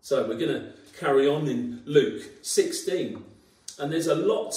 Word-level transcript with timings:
So 0.00 0.26
we're 0.26 0.38
going 0.38 0.54
to 0.54 0.72
carry 0.98 1.28
on 1.28 1.46
in 1.48 1.82
Luke 1.84 2.22
16. 2.42 3.22
And 3.78 3.92
there's 3.92 4.06
a 4.06 4.14
lot 4.14 4.54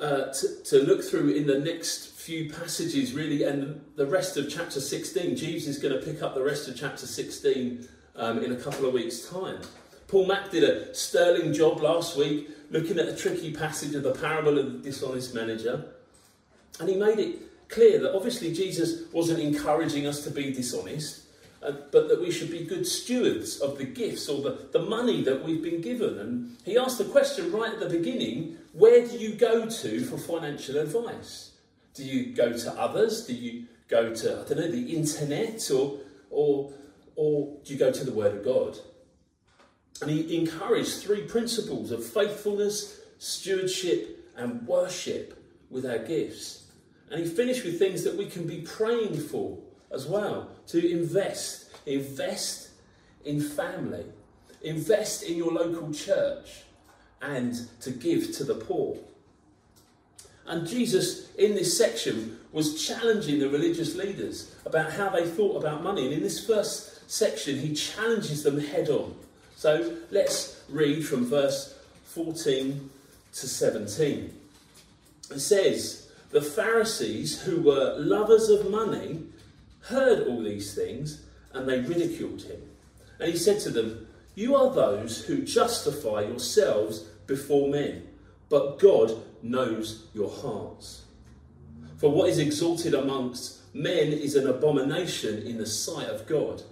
uh, 0.00 0.32
to, 0.32 0.62
to 0.64 0.78
look 0.82 1.02
through 1.02 1.30
in 1.30 1.46
the 1.46 1.58
next 1.58 2.08
few 2.12 2.50
passages, 2.50 3.12
really, 3.12 3.44
and 3.44 3.80
the 3.96 4.06
rest 4.06 4.36
of 4.36 4.50
chapter 4.50 4.80
16. 4.80 5.36
Jesus 5.36 5.76
is 5.76 5.82
going 5.82 5.98
to 5.98 6.04
pick 6.04 6.22
up 6.22 6.34
the 6.34 6.42
rest 6.42 6.68
of 6.68 6.76
chapter 6.76 7.06
16 7.06 7.88
um, 8.16 8.42
in 8.42 8.52
a 8.52 8.56
couple 8.56 8.86
of 8.86 8.92
weeks' 8.92 9.28
time. 9.28 9.60
Paul 10.08 10.26
Mack 10.26 10.50
did 10.50 10.64
a 10.64 10.94
sterling 10.94 11.52
job 11.52 11.80
last 11.80 12.16
week 12.16 12.50
looking 12.70 12.98
at 12.98 13.08
a 13.08 13.16
tricky 13.16 13.52
passage 13.52 13.94
of 13.94 14.02
the 14.02 14.12
parable 14.12 14.58
of 14.58 14.72
the 14.72 14.78
dishonest 14.78 15.34
manager. 15.34 15.84
And 16.80 16.88
he 16.88 16.96
made 16.96 17.18
it 17.18 17.68
clear 17.68 18.00
that 18.00 18.14
obviously 18.14 18.52
Jesus 18.52 19.10
wasn't 19.12 19.40
encouraging 19.40 20.06
us 20.06 20.22
to 20.24 20.30
be 20.30 20.52
dishonest, 20.52 21.25
uh, 21.66 21.72
but 21.90 22.08
that 22.08 22.20
we 22.20 22.30
should 22.30 22.50
be 22.50 22.64
good 22.64 22.86
stewards 22.86 23.58
of 23.58 23.76
the 23.76 23.84
gifts 23.84 24.28
or 24.28 24.40
the, 24.40 24.68
the 24.70 24.78
money 24.78 25.22
that 25.22 25.42
we've 25.42 25.62
been 25.62 25.80
given. 25.80 26.16
And 26.18 26.56
he 26.64 26.78
asked 26.78 26.98
the 26.98 27.04
question 27.04 27.50
right 27.50 27.72
at 27.72 27.80
the 27.80 27.88
beginning 27.88 28.56
where 28.72 29.04
do 29.06 29.16
you 29.16 29.34
go 29.34 29.66
to 29.66 30.04
for 30.04 30.16
financial 30.16 30.76
advice? 30.76 31.52
Do 31.94 32.04
you 32.04 32.34
go 32.34 32.52
to 32.52 32.72
others? 32.74 33.26
Do 33.26 33.34
you 33.34 33.64
go 33.88 34.14
to, 34.14 34.32
I 34.32 34.48
don't 34.48 34.58
know, 34.58 34.70
the 34.70 34.94
internet? 34.94 35.68
Or, 35.70 35.98
or, 36.30 36.72
or 37.16 37.56
do 37.64 37.72
you 37.72 37.78
go 37.78 37.90
to 37.90 38.04
the 38.04 38.12
Word 38.12 38.36
of 38.36 38.44
God? 38.44 38.78
And 40.02 40.10
he 40.10 40.36
encouraged 40.36 40.98
three 40.98 41.22
principles 41.22 41.90
of 41.90 42.04
faithfulness, 42.04 43.00
stewardship, 43.18 44.30
and 44.36 44.66
worship 44.66 45.42
with 45.70 45.86
our 45.86 45.98
gifts. 45.98 46.66
And 47.10 47.18
he 47.18 47.26
finished 47.26 47.64
with 47.64 47.78
things 47.78 48.04
that 48.04 48.16
we 48.16 48.26
can 48.26 48.46
be 48.46 48.60
praying 48.60 49.18
for 49.18 49.58
as 49.90 50.06
well 50.06 50.50
to 50.68 50.90
invest. 50.90 51.65
Invest 51.86 52.70
in 53.24 53.40
family, 53.40 54.04
invest 54.62 55.22
in 55.22 55.36
your 55.36 55.52
local 55.52 55.92
church, 55.92 56.62
and 57.22 57.54
to 57.80 57.90
give 57.90 58.32
to 58.36 58.44
the 58.44 58.54
poor. 58.54 58.96
And 60.46 60.66
Jesus, 60.66 61.34
in 61.34 61.54
this 61.54 61.76
section, 61.76 62.38
was 62.52 62.86
challenging 62.86 63.40
the 63.40 63.48
religious 63.48 63.96
leaders 63.96 64.54
about 64.64 64.92
how 64.92 65.08
they 65.08 65.26
thought 65.26 65.56
about 65.56 65.82
money. 65.82 66.04
And 66.04 66.14
in 66.14 66.22
this 66.22 66.46
first 66.46 67.10
section, 67.10 67.58
he 67.58 67.74
challenges 67.74 68.44
them 68.44 68.60
head 68.60 68.88
on. 68.88 69.14
So 69.56 69.96
let's 70.10 70.62
read 70.68 71.06
from 71.06 71.26
verse 71.26 71.76
14 72.04 72.90
to 73.34 73.48
17. 73.48 74.34
It 75.30 75.40
says, 75.40 76.10
The 76.30 76.42
Pharisees, 76.42 77.42
who 77.42 77.62
were 77.62 77.96
lovers 77.98 78.48
of 78.48 78.70
money, 78.70 79.22
heard 79.82 80.28
all 80.28 80.42
these 80.42 80.74
things 80.74 81.22
and 81.56 81.68
they 81.68 81.80
ridiculed 81.80 82.42
him. 82.42 82.60
And 83.18 83.30
he 83.30 83.38
said 83.38 83.60
to 83.60 83.70
them, 83.70 84.06
You 84.34 84.54
are 84.54 84.72
those 84.72 85.24
who 85.24 85.42
justify 85.42 86.22
yourselves 86.22 87.00
before 87.26 87.68
men, 87.68 88.06
but 88.48 88.78
God 88.78 89.12
knows 89.42 90.06
your 90.14 90.30
hearts. 90.30 91.02
For 91.96 92.10
what 92.10 92.28
is 92.28 92.38
exalted 92.38 92.94
amongst 92.94 93.74
men 93.74 94.12
is 94.12 94.36
an 94.36 94.46
abomination 94.46 95.46
in 95.46 95.58
the 95.58 95.66
sight 95.66 96.08
of 96.08 96.26
God. 96.26 96.62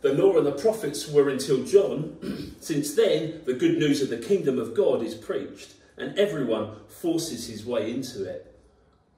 The 0.00 0.14
law 0.14 0.38
and 0.38 0.46
the 0.46 0.52
prophets 0.52 1.08
were 1.08 1.28
until 1.28 1.64
John. 1.64 2.54
Since 2.60 2.94
then, 2.94 3.42
the 3.44 3.54
good 3.54 3.78
news 3.78 4.00
of 4.00 4.08
the 4.10 4.16
kingdom 4.16 4.58
of 4.58 4.74
God 4.74 5.02
is 5.02 5.14
preached, 5.14 5.74
and 5.96 6.18
everyone 6.18 6.76
forces 6.88 7.48
his 7.48 7.66
way 7.66 7.90
into 7.90 8.24
it. 8.24 8.54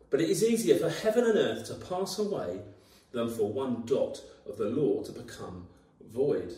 But 0.09 0.21
it 0.21 0.31
is 0.31 0.43
easier 0.43 0.77
for 0.77 0.89
heaven 0.89 1.25
and 1.25 1.39
earth 1.39 1.67
to 1.67 1.75
pass 1.75 2.19
away 2.19 2.61
than 3.13 3.29
for 3.29 3.51
one 3.53 3.83
dot 3.87 4.21
of 4.49 4.57
the 4.57 4.67
law 4.67 5.03
to 5.03 5.13
become 5.13 5.67
void. 6.13 6.53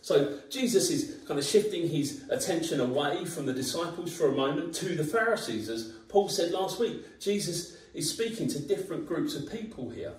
So 0.00 0.38
Jesus 0.48 0.90
is 0.90 1.22
kind 1.26 1.38
of 1.38 1.44
shifting 1.44 1.88
his 1.88 2.24
attention 2.30 2.80
away 2.80 3.24
from 3.24 3.46
the 3.46 3.52
disciples 3.52 4.16
for 4.16 4.28
a 4.28 4.32
moment 4.32 4.74
to 4.76 4.94
the 4.94 5.04
Pharisees. 5.04 5.68
As 5.68 5.92
Paul 6.08 6.28
said 6.28 6.52
last 6.52 6.80
week, 6.80 7.20
Jesus 7.20 7.76
is 7.92 8.10
speaking 8.10 8.48
to 8.48 8.58
different 8.58 9.06
groups 9.06 9.34
of 9.34 9.50
people 9.52 9.90
here. 9.90 10.14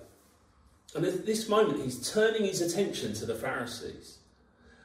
And 0.94 1.04
at 1.04 1.26
this 1.26 1.48
moment, 1.48 1.82
he's 1.82 2.12
turning 2.12 2.44
his 2.44 2.60
attention 2.60 3.14
to 3.14 3.26
the 3.26 3.34
Pharisees. 3.34 4.18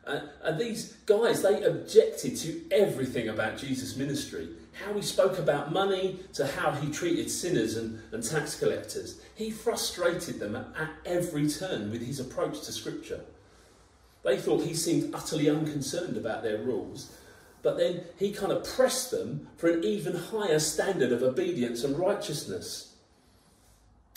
Uh, 0.05 0.21
and 0.43 0.59
these 0.59 0.93
guys, 1.05 1.41
they 1.41 1.63
objected 1.63 2.37
to 2.37 2.61
everything 2.71 3.29
about 3.29 3.57
Jesus' 3.57 3.95
ministry 3.95 4.49
how 4.83 4.93
he 4.93 5.01
spoke 5.01 5.39
about 5.39 5.71
money 5.71 6.19
to 6.33 6.45
how 6.45 6.71
he 6.71 6.91
treated 6.91 7.31
sinners 7.31 7.77
and, 7.77 7.99
and 8.11 8.23
tax 8.23 8.59
collectors. 8.59 9.21
He 9.35 9.49
frustrated 9.49 10.39
them 10.39 10.55
at, 10.55 10.89
every 11.05 11.49
turn 11.49 11.91
with 11.91 12.05
his 12.05 12.19
approach 12.19 12.61
to 12.61 12.71
Scripture. 12.71 13.21
They 14.23 14.37
thought 14.37 14.63
he 14.63 14.73
seemed 14.73 15.13
utterly 15.13 15.49
unconcerned 15.49 16.17
about 16.17 16.43
their 16.43 16.57
rules, 16.57 17.15
but 17.61 17.77
then 17.77 18.01
he 18.17 18.31
kind 18.31 18.51
of 18.51 18.67
pressed 18.67 19.11
them 19.11 19.47
for 19.57 19.69
an 19.69 19.83
even 19.83 20.15
higher 20.15 20.59
standard 20.59 21.11
of 21.11 21.23
obedience 21.23 21.83
and 21.83 21.97
righteousness. 21.97 22.95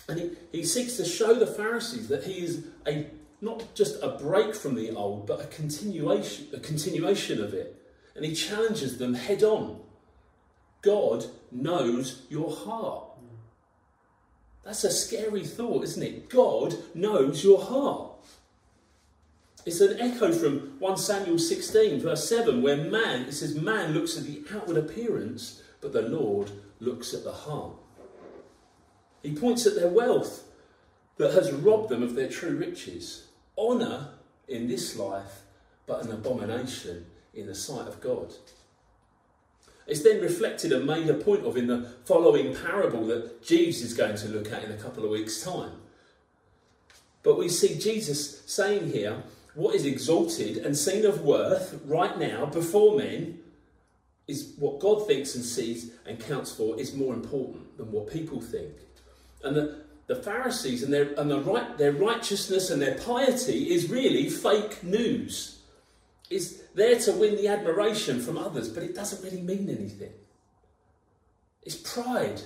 And 0.08 0.18
he, 0.18 0.30
he 0.50 0.64
seeks 0.64 0.96
to 0.96 1.04
show 1.04 1.34
the 1.34 1.46
Pharisees 1.46 2.08
that 2.08 2.24
he 2.24 2.44
is 2.44 2.64
a 2.86 3.06
not 3.40 3.74
just 3.74 4.02
a 4.02 4.08
break 4.08 4.54
from 4.54 4.74
the 4.74 4.90
old, 4.90 5.26
but 5.26 5.40
a 5.40 5.46
continuation, 5.46 6.48
a 6.52 6.58
continuation 6.58 7.42
of 7.42 7.54
it. 7.54 7.80
And 8.16 8.24
he 8.24 8.34
challenges 8.34 8.98
them 8.98 9.14
head 9.14 9.44
on. 9.44 9.80
God 10.82 11.26
knows 11.50 12.22
your 12.28 12.54
heart. 12.54 13.04
That's 14.64 14.84
a 14.84 14.90
scary 14.90 15.44
thought, 15.44 15.84
isn't 15.84 16.02
it? 16.02 16.28
God 16.28 16.76
knows 16.94 17.42
your 17.42 17.60
heart. 17.60 18.12
It's 19.64 19.80
an 19.80 20.00
echo 20.00 20.32
from 20.32 20.78
1 20.78 20.96
Samuel 20.98 21.38
16, 21.38 22.00
verse 22.00 22.28
7, 22.28 22.62
where 22.62 22.76
man, 22.76 23.22
it 23.22 23.32
says, 23.32 23.54
man 23.54 23.92
looks 23.92 24.16
at 24.16 24.24
the 24.24 24.42
outward 24.54 24.76
appearance, 24.76 25.62
but 25.80 25.92
the 25.92 26.02
Lord 26.02 26.50
looks 26.80 27.12
at 27.12 27.24
the 27.24 27.32
heart. 27.32 27.74
He 29.22 29.34
points 29.34 29.66
at 29.66 29.74
their 29.74 29.88
wealth 29.88 30.44
that 31.16 31.34
has 31.34 31.52
robbed 31.52 31.88
them 31.88 32.02
of 32.02 32.14
their 32.14 32.28
true 32.28 32.56
riches. 32.56 33.26
Honour 33.56 34.08
in 34.46 34.68
this 34.68 34.96
life, 34.96 35.42
but 35.86 36.04
an 36.04 36.12
abomination 36.12 37.06
in 37.34 37.46
the 37.46 37.54
sight 37.54 37.88
of 37.88 38.00
God. 38.00 38.32
It's 39.88 40.02
then 40.02 40.20
reflected 40.20 40.70
and 40.70 40.86
made 40.86 41.08
a 41.08 41.14
point 41.14 41.46
of 41.46 41.56
in 41.56 41.66
the 41.66 41.90
following 42.04 42.54
parable 42.54 43.06
that 43.06 43.42
Jesus 43.42 43.90
is 43.90 43.96
going 43.96 44.16
to 44.16 44.28
look 44.28 44.52
at 44.52 44.62
in 44.62 44.70
a 44.70 44.76
couple 44.76 45.04
of 45.04 45.10
weeks' 45.10 45.42
time. 45.42 45.72
But 47.22 47.38
we 47.38 47.48
see 47.48 47.78
Jesus 47.78 48.42
saying 48.46 48.92
here, 48.92 49.22
what 49.54 49.74
is 49.74 49.86
exalted 49.86 50.58
and 50.58 50.76
seen 50.76 51.04
of 51.04 51.22
worth 51.22 51.80
right 51.84 52.18
now 52.18 52.46
before 52.46 52.96
men 52.96 53.40
is 54.28 54.52
what 54.58 54.78
God 54.78 55.06
thinks 55.06 55.34
and 55.34 55.44
sees 55.44 55.90
and 56.06 56.20
counts 56.20 56.52
for 56.52 56.78
is 56.78 56.94
more 56.94 57.14
important 57.14 57.76
than 57.78 57.90
what 57.90 58.12
people 58.12 58.42
think. 58.42 58.74
And 59.42 59.56
the, 59.56 59.78
the 60.06 60.16
Pharisees 60.16 60.82
and, 60.82 60.92
their, 60.92 61.14
and 61.14 61.30
the 61.30 61.40
right, 61.40 61.78
their 61.78 61.92
righteousness 61.92 62.70
and 62.70 62.80
their 62.80 62.98
piety 62.98 63.72
is 63.72 63.90
really 63.90 64.28
fake 64.28 64.84
news. 64.84 65.57
It's 66.30 66.54
there 66.74 66.98
to 67.00 67.12
win 67.12 67.36
the 67.36 67.48
admiration 67.48 68.20
from 68.20 68.36
others, 68.36 68.68
but 68.68 68.82
it 68.82 68.94
doesn't 68.94 69.22
really 69.24 69.42
mean 69.42 69.68
anything. 69.70 70.12
It's 71.62 71.76
pride. 71.76 72.42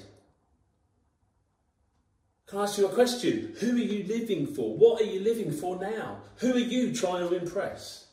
Can 2.46 2.58
I 2.58 2.62
ask 2.64 2.78
you 2.78 2.86
a 2.86 2.92
question? 2.92 3.54
Who 3.60 3.72
are 3.72 3.78
you 3.78 4.04
living 4.04 4.46
for? 4.46 4.76
What 4.76 5.00
are 5.00 5.04
you 5.04 5.20
living 5.20 5.50
for 5.50 5.78
now? 5.78 6.18
Who 6.36 6.52
are 6.52 6.58
you 6.58 6.94
trying 6.94 7.28
to 7.28 7.34
impress? 7.34 8.06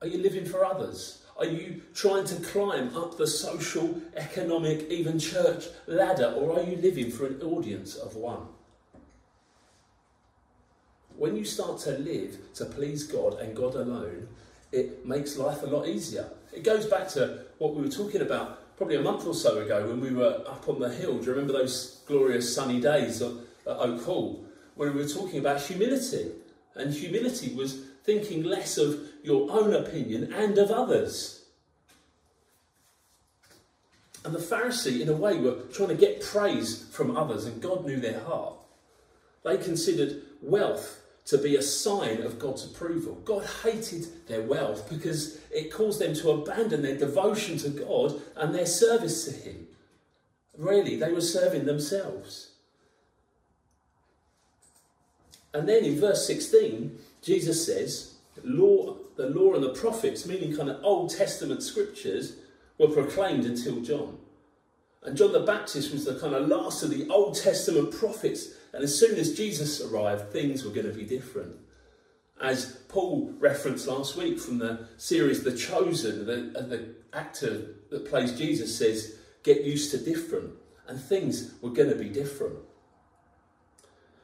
Are 0.00 0.08
you 0.08 0.18
living 0.18 0.44
for 0.44 0.64
others? 0.64 1.22
Are 1.36 1.44
you 1.44 1.82
trying 1.94 2.24
to 2.26 2.36
climb 2.36 2.96
up 2.96 3.16
the 3.16 3.26
social, 3.26 4.00
economic, 4.16 4.88
even 4.90 5.18
church 5.18 5.66
ladder, 5.86 6.34
or 6.36 6.58
are 6.58 6.62
you 6.62 6.76
living 6.76 7.10
for 7.10 7.26
an 7.26 7.40
audience 7.42 7.96
of 7.96 8.14
one? 8.16 8.46
When 11.16 11.36
you 11.36 11.44
start 11.44 11.78
to 11.80 11.98
live 11.98 12.36
to 12.54 12.64
please 12.64 13.06
God 13.06 13.38
and 13.38 13.54
God 13.54 13.74
alone, 13.74 14.28
it 14.72 15.06
makes 15.06 15.36
life 15.36 15.62
a 15.62 15.66
lot 15.66 15.86
easier. 15.86 16.28
It 16.52 16.64
goes 16.64 16.86
back 16.86 17.08
to 17.10 17.44
what 17.58 17.74
we 17.74 17.82
were 17.82 17.88
talking 17.88 18.20
about 18.20 18.76
probably 18.76 18.96
a 18.96 19.02
month 19.02 19.24
or 19.24 19.34
so 19.34 19.58
ago 19.58 19.86
when 19.86 20.00
we 20.00 20.10
were 20.10 20.42
up 20.48 20.68
on 20.68 20.80
the 20.80 20.92
hill. 20.92 21.18
Do 21.18 21.26
you 21.26 21.30
remember 21.32 21.52
those 21.52 22.02
glorious 22.06 22.52
sunny 22.52 22.80
days 22.80 23.22
at, 23.22 23.32
Oak 23.66 24.02
Hall 24.02 24.44
when 24.74 24.92
we 24.94 25.02
were 25.02 25.08
talking 25.08 25.38
about 25.38 25.60
humility? 25.60 26.32
And 26.74 26.92
humility 26.92 27.54
was 27.54 27.84
thinking 28.02 28.42
less 28.42 28.76
of 28.76 29.00
your 29.22 29.50
own 29.52 29.72
opinion 29.72 30.32
and 30.32 30.58
of 30.58 30.72
others. 30.72 31.44
And 34.24 34.34
the 34.34 34.40
Pharisee, 34.40 35.00
in 35.00 35.08
a 35.08 35.14
way, 35.14 35.38
were 35.38 35.62
trying 35.72 35.90
to 35.90 35.94
get 35.94 36.22
praise 36.22 36.86
from 36.90 37.16
others, 37.16 37.44
and 37.44 37.62
God 37.62 37.86
knew 37.86 38.00
their 38.00 38.20
heart. 38.20 38.54
They 39.44 39.58
considered 39.58 40.22
wealth 40.42 41.03
to 41.26 41.38
be 41.38 41.56
a 41.56 41.62
sign 41.62 42.22
of 42.22 42.38
God's 42.38 42.64
approval. 42.64 43.14
God 43.24 43.46
hated 43.62 44.06
their 44.28 44.42
wealth 44.42 44.88
because 44.90 45.38
it 45.50 45.72
caused 45.72 46.00
them 46.00 46.14
to 46.14 46.30
abandon 46.30 46.82
their 46.82 46.98
devotion 46.98 47.56
to 47.58 47.70
God 47.70 48.20
and 48.36 48.54
their 48.54 48.66
service 48.66 49.24
to 49.24 49.32
Him. 49.32 49.66
Really, 50.56 50.96
they 50.96 51.12
were 51.12 51.20
serving 51.20 51.64
themselves. 51.64 52.50
And 55.54 55.68
then 55.68 55.84
in 55.84 55.98
verse 55.98 56.26
16, 56.26 56.98
Jesus 57.22 57.64
says, 57.64 58.14
law, 58.42 58.96
the 59.16 59.30
law 59.30 59.54
and 59.54 59.62
the 59.62 59.70
prophets, 59.70 60.26
meaning 60.26 60.54
kind 60.54 60.68
of 60.68 60.82
Old 60.84 61.16
Testament 61.16 61.62
scriptures, 61.62 62.36
were 62.78 62.88
proclaimed 62.88 63.44
until 63.44 63.80
John. 63.80 64.18
And 65.04 65.16
John 65.16 65.32
the 65.32 65.40
Baptist 65.40 65.92
was 65.92 66.04
the 66.04 66.18
kind 66.18 66.34
of 66.34 66.48
last 66.48 66.82
of 66.82 66.90
the 66.90 67.08
Old 67.08 67.36
Testament 67.36 67.92
prophets. 67.92 68.48
And 68.74 68.82
as 68.82 68.98
soon 68.98 69.16
as 69.16 69.36
Jesus 69.36 69.80
arrived, 69.80 70.32
things 70.32 70.64
were 70.64 70.72
going 70.72 70.88
to 70.88 70.92
be 70.92 71.04
different. 71.04 71.56
As 72.42 72.80
Paul 72.88 73.32
referenced 73.38 73.86
last 73.86 74.16
week 74.16 74.40
from 74.40 74.58
the 74.58 74.88
series 74.96 75.44
The 75.44 75.56
Chosen, 75.56 76.26
the, 76.26 76.60
the 76.60 76.94
actor 77.16 77.76
that 77.90 78.04
plays 78.04 78.36
Jesus 78.36 78.76
says, 78.76 79.16
Get 79.44 79.62
used 79.62 79.92
to 79.92 79.98
different. 79.98 80.54
And 80.88 81.00
things 81.00 81.54
were 81.62 81.70
going 81.70 81.90
to 81.90 81.94
be 81.94 82.08
different. 82.08 82.56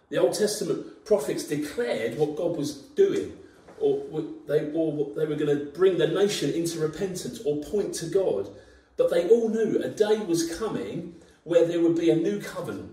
The 0.09 0.19
Old 0.19 0.35
Testament 0.35 1.05
prophets 1.05 1.45
declared 1.45 2.19
what 2.19 2.35
God 2.37 2.57
was 2.57 2.73
doing, 2.73 3.39
or 3.79 4.25
they, 4.49 4.73
or 4.73 5.15
they 5.15 5.27
were 5.27 5.37
going 5.37 5.57
to 5.57 5.67
bring 5.67 5.97
the 5.97 6.09
nation 6.09 6.51
into 6.51 6.81
repentance 6.81 7.41
or 7.45 7.63
point 7.63 7.95
to 7.95 8.07
God. 8.07 8.51
But 8.97 9.11
they 9.11 9.29
all 9.29 9.49
knew 9.49 9.81
a 9.83 9.89
day 9.89 10.19
was 10.19 10.59
coming 10.59 11.15
where 11.45 11.67
there 11.67 11.81
would 11.81 11.97
be 11.97 12.11
a 12.11 12.17
new 12.17 12.41
covenant, 12.41 12.93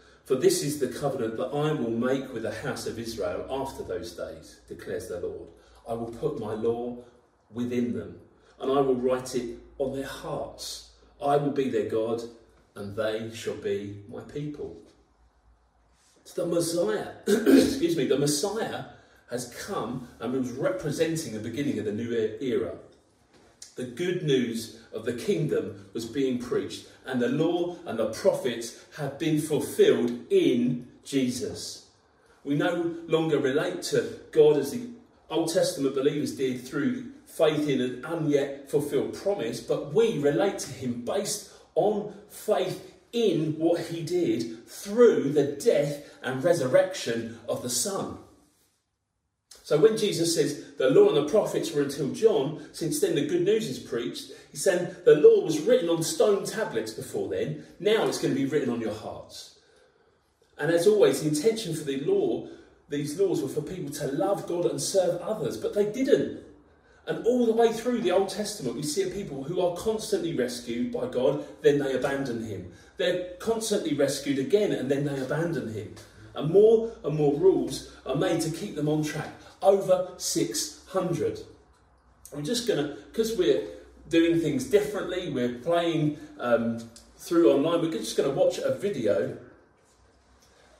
for 0.31 0.37
this 0.37 0.63
is 0.63 0.79
the 0.79 0.87
covenant 0.87 1.35
that 1.35 1.47
I 1.47 1.73
will 1.73 1.91
make 1.91 2.31
with 2.31 2.43
the 2.43 2.53
house 2.53 2.87
of 2.87 2.97
Israel 2.97 3.45
after 3.49 3.83
those 3.83 4.13
days, 4.13 4.61
declares 4.69 5.09
the 5.09 5.19
Lord. 5.19 5.49
I 5.85 5.93
will 5.93 6.05
put 6.05 6.39
my 6.39 6.53
law 6.53 6.99
within 7.53 7.91
them, 7.91 8.21
and 8.57 8.71
I 8.71 8.79
will 8.79 8.95
write 8.95 9.35
it 9.35 9.57
on 9.77 9.93
their 9.93 10.07
hearts. 10.07 10.91
I 11.21 11.35
will 11.35 11.51
be 11.51 11.69
their 11.69 11.89
God, 11.89 12.21
and 12.75 12.95
they 12.95 13.29
shall 13.33 13.57
be 13.57 14.03
my 14.07 14.21
people. 14.21 14.77
It's 16.21 16.31
the 16.31 16.45
Messiah, 16.45 17.09
excuse 17.27 17.97
me, 17.97 18.07
the 18.07 18.17
Messiah 18.17 18.85
has 19.29 19.53
come 19.67 20.07
and 20.21 20.31
was 20.31 20.51
representing 20.51 21.33
the 21.33 21.39
beginning 21.39 21.77
of 21.77 21.83
the 21.83 21.91
new 21.91 22.37
era. 22.39 22.75
The 23.75 23.85
good 23.85 24.23
news 24.23 24.79
of 24.93 25.05
the 25.05 25.13
kingdom 25.13 25.87
was 25.93 26.05
being 26.05 26.39
preached, 26.39 26.87
and 27.05 27.21
the 27.21 27.29
law 27.29 27.77
and 27.85 27.97
the 27.97 28.11
prophets 28.11 28.83
have 28.97 29.17
been 29.17 29.39
fulfilled 29.39 30.11
in 30.29 30.87
Jesus. 31.03 31.87
We 32.43 32.55
no 32.55 32.95
longer 33.07 33.39
relate 33.39 33.83
to 33.83 34.19
God 34.31 34.57
as 34.57 34.71
the 34.71 34.87
Old 35.29 35.53
Testament 35.53 35.95
believers 35.95 36.35
did 36.35 36.67
through 36.67 37.11
faith 37.25 37.69
in 37.69 37.79
an 37.79 38.01
unyet 38.01 38.69
fulfilled 38.69 39.13
promise, 39.13 39.61
but 39.61 39.93
we 39.93 40.19
relate 40.19 40.59
to 40.59 40.71
Him 40.71 41.05
based 41.05 41.51
on 41.75 42.13
faith 42.29 42.91
in 43.13 43.57
what 43.57 43.81
he 43.81 44.01
did 44.01 44.67
through 44.67 45.31
the 45.31 45.43
death 45.43 46.09
and 46.21 46.43
resurrection 46.43 47.39
of 47.47 47.61
the 47.61 47.69
Son. 47.69 48.17
So 49.71 49.77
when 49.77 49.95
Jesus 49.95 50.35
says 50.35 50.73
the 50.77 50.89
law 50.89 51.07
and 51.07 51.15
the 51.15 51.31
prophets 51.31 51.71
were 51.71 51.83
until 51.83 52.09
John, 52.09 52.61
since 52.73 52.99
then 52.99 53.15
the 53.15 53.25
good 53.25 53.43
news 53.43 53.69
is 53.69 53.79
preached, 53.79 54.33
he's 54.51 54.65
saying 54.65 54.93
the 55.05 55.15
law 55.15 55.45
was 55.45 55.61
written 55.61 55.87
on 55.87 56.03
stone 56.03 56.43
tablets 56.43 56.91
before 56.91 57.29
then, 57.29 57.63
now 57.79 58.05
it's 58.05 58.17
going 58.17 58.33
to 58.33 58.37
be 58.37 58.45
written 58.45 58.69
on 58.69 58.81
your 58.81 58.93
hearts. 58.93 59.59
And 60.57 60.71
as 60.71 60.87
always, 60.87 61.21
the 61.21 61.29
intention 61.29 61.73
for 61.73 61.85
the 61.85 62.01
law, 62.01 62.49
these 62.89 63.17
laws 63.17 63.41
were 63.41 63.47
for 63.47 63.61
people 63.61 63.89
to 63.93 64.07
love 64.07 64.45
God 64.45 64.65
and 64.65 64.81
serve 64.81 65.21
others, 65.21 65.55
but 65.55 65.73
they 65.73 65.89
didn't. 65.89 66.41
And 67.07 67.25
all 67.25 67.45
the 67.45 67.53
way 67.53 67.71
through 67.71 68.01
the 68.01 68.11
Old 68.11 68.27
Testament, 68.27 68.75
we 68.75 68.83
see 68.83 69.09
people 69.09 69.41
who 69.41 69.61
are 69.61 69.77
constantly 69.77 70.35
rescued 70.35 70.91
by 70.91 71.07
God, 71.07 71.45
then 71.61 71.79
they 71.79 71.93
abandon 71.93 72.43
him. 72.43 72.73
They're 72.97 73.35
constantly 73.39 73.93
rescued 73.93 74.37
again, 74.37 74.73
and 74.73 74.91
then 74.91 75.05
they 75.05 75.17
abandon 75.21 75.73
him. 75.73 75.95
And 76.35 76.51
more 76.51 76.91
and 77.05 77.15
more 77.15 77.39
rules 77.39 77.93
are 78.05 78.15
made 78.15 78.41
to 78.41 78.51
keep 78.51 78.75
them 78.75 78.89
on 78.89 79.03
track. 79.05 79.31
Over 79.61 80.09
600. 80.17 81.39
I'm 82.35 82.43
just 82.43 82.67
going 82.67 82.85
to, 82.85 82.95
because 83.05 83.37
we're 83.37 83.63
doing 84.09 84.39
things 84.39 84.65
differently, 84.65 85.31
we're 85.31 85.59
playing 85.59 86.17
um, 86.39 86.79
through 87.17 87.51
online, 87.51 87.81
we're 87.81 87.91
just 87.91 88.17
going 88.17 88.29
to 88.29 88.35
watch 88.35 88.57
a 88.57 88.73
video. 88.73 89.37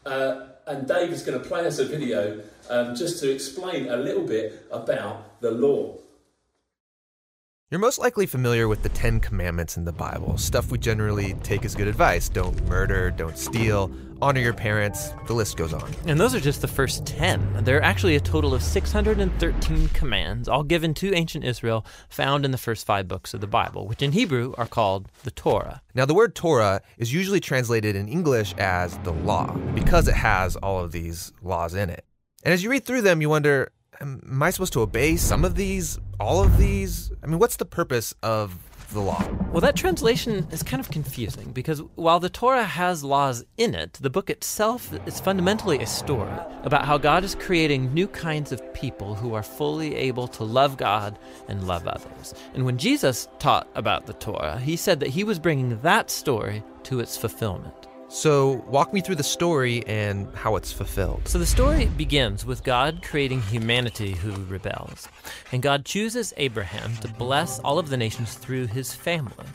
Uh, 0.06 0.48
and 0.68 0.88
Dave 0.88 1.12
is 1.12 1.24
going 1.24 1.40
to 1.40 1.48
play 1.48 1.66
us 1.66 1.80
a 1.80 1.86
video 1.86 2.42
um, 2.70 2.96
just 2.96 3.20
to 3.22 3.32
explain 3.32 3.90
a 3.90 3.98
little 3.98 4.26
bit 4.26 4.66
about 4.72 5.42
the 5.42 5.52
law. 5.52 5.98
You're 7.72 7.80
most 7.80 8.00
likely 8.00 8.26
familiar 8.26 8.68
with 8.68 8.84
the 8.84 8.90
Ten 8.90 9.22
Commandments 9.22 9.78
in 9.78 9.86
the 9.86 9.94
Bible, 9.94 10.38
stuff 10.38 10.72
we 10.72 10.78
generally 10.78 11.36
take 11.36 11.64
as 11.64 11.74
good 11.74 11.88
advice. 11.88 12.28
Don't 12.28 12.62
murder, 12.68 13.12
don't 13.12 13.38
steal, 13.38 13.90
honor 14.22 14.42
your 14.42 14.54
parents, 14.54 15.14
the 15.26 15.34
list 15.34 15.56
goes 15.56 15.72
on. 15.72 15.90
And 16.06 16.20
those 16.20 16.36
are 16.36 16.42
just 16.42 16.60
the 16.60 16.68
first 16.68 17.06
10. 17.06 17.64
There 17.64 17.78
are 17.78 17.82
actually 17.82 18.18
a 18.18 18.20
total 18.20 18.54
of 18.54 18.62
613 18.62 19.88
commands, 19.94 20.50
all 20.50 20.64
given 20.64 20.94
to 20.96 21.14
ancient 21.14 21.46
Israel, 21.46 21.86
found 22.10 22.44
in 22.44 22.52
the 22.52 22.58
first 22.58 22.86
five 22.86 23.08
books 23.08 23.34
of 23.34 23.40
the 23.40 23.48
Bible, 23.48 23.88
which 23.88 24.02
in 24.02 24.12
Hebrew 24.12 24.54
are 24.58 24.68
called 24.68 25.08
the 25.24 25.32
Torah. 25.32 25.82
Now, 25.96 26.04
the 26.04 26.14
word 26.14 26.36
Torah 26.36 26.82
is 26.98 27.14
usually 27.14 27.40
translated 27.40 27.96
in 27.96 28.10
English 28.10 28.54
as 28.58 28.98
the 29.06 29.14
law, 29.14 29.50
because 29.74 30.10
it 30.10 30.16
has 30.16 30.58
all 30.58 30.84
of 30.84 30.92
these 30.92 31.32
laws 31.42 31.74
in 31.74 31.90
it. 31.90 32.04
And 32.44 32.54
as 32.54 32.66
you 32.66 32.70
read 32.70 32.84
through 32.84 33.04
them, 33.04 33.22
you 33.22 33.30
wonder 33.30 33.72
am 34.02 34.42
I 34.42 34.50
supposed 34.50 34.74
to 34.74 34.82
obey 34.82 35.16
some 35.16 35.46
of 35.46 35.56
these, 35.56 36.00
all 36.20 36.44
of 36.44 36.58
these? 36.58 37.12
I 37.24 37.28
mean, 37.28 37.40
what's 37.40 37.58
the 37.58 37.66
purpose 37.66 38.14
of 38.24 38.58
the 38.94 39.00
law? 39.00 39.24
Well, 39.52 39.62
that 39.62 39.76
translation 39.76 40.48
is 40.52 40.64
kind 40.64 40.80
of 40.80 40.90
confusing 40.90 41.52
because 41.52 41.80
while 41.96 42.20
the 42.20 42.30
Torah 42.30 42.66
has 42.66 43.04
laws 43.04 43.46
in 43.58 43.76
it, 43.76 43.94
the 43.94 44.10
book 44.10 44.30
itself 44.30 44.92
is 45.06 45.20
fundamentally 45.20 45.80
a 45.80 45.88
story 45.88 46.34
about 46.64 46.86
how 46.86 46.98
God 46.98 47.24
is 47.24 47.36
creating 47.36 47.94
new 47.94 48.08
kinds 48.08 48.52
of 48.52 48.74
people 48.74 49.16
who 49.16 49.34
are 49.34 49.44
fully 49.44 49.96
able 49.96 50.28
to 50.30 50.44
love 50.44 50.78
God 50.78 51.18
and 51.48 51.68
love 51.68 51.88
others. 51.88 52.34
And 52.54 52.66
when 52.66 52.78
Jesus 52.78 53.28
taught 53.40 53.70
about 53.76 54.08
the 54.08 54.14
Torah, 54.14 54.60
he 54.60 54.76
said 54.76 55.00
that 55.00 55.10
he 55.10 55.24
was 55.24 55.40
bringing 55.40 55.80
that 55.82 56.10
story 56.10 56.64
to 56.84 57.00
its 57.00 57.18
fulfillment. 57.18 57.88
So, 58.14 58.62
walk 58.68 58.94
me 58.94 59.00
through 59.00 59.16
the 59.16 59.24
story 59.24 59.88
and 59.88 60.28
how 60.36 60.58
it's 60.58 60.74
fulfilled. 60.74 61.26
So, 61.30 61.40
the 61.40 61.46
story 61.46 61.86
begins 61.86 62.46
with 62.46 62.62
God 62.62 63.02
creating 63.04 63.42
humanity 63.44 64.12
who 64.12 64.34
rebels. 64.54 65.08
And 65.54 65.64
God 65.64 65.86
chooses 65.86 66.34
Abraham 66.36 66.94
to 66.98 67.08
bless 67.08 67.60
all 67.60 67.80
of 67.80 67.88
the 67.88 67.96
nations 67.96 68.34
through 68.34 68.68
his 68.68 68.94
family, 68.94 69.46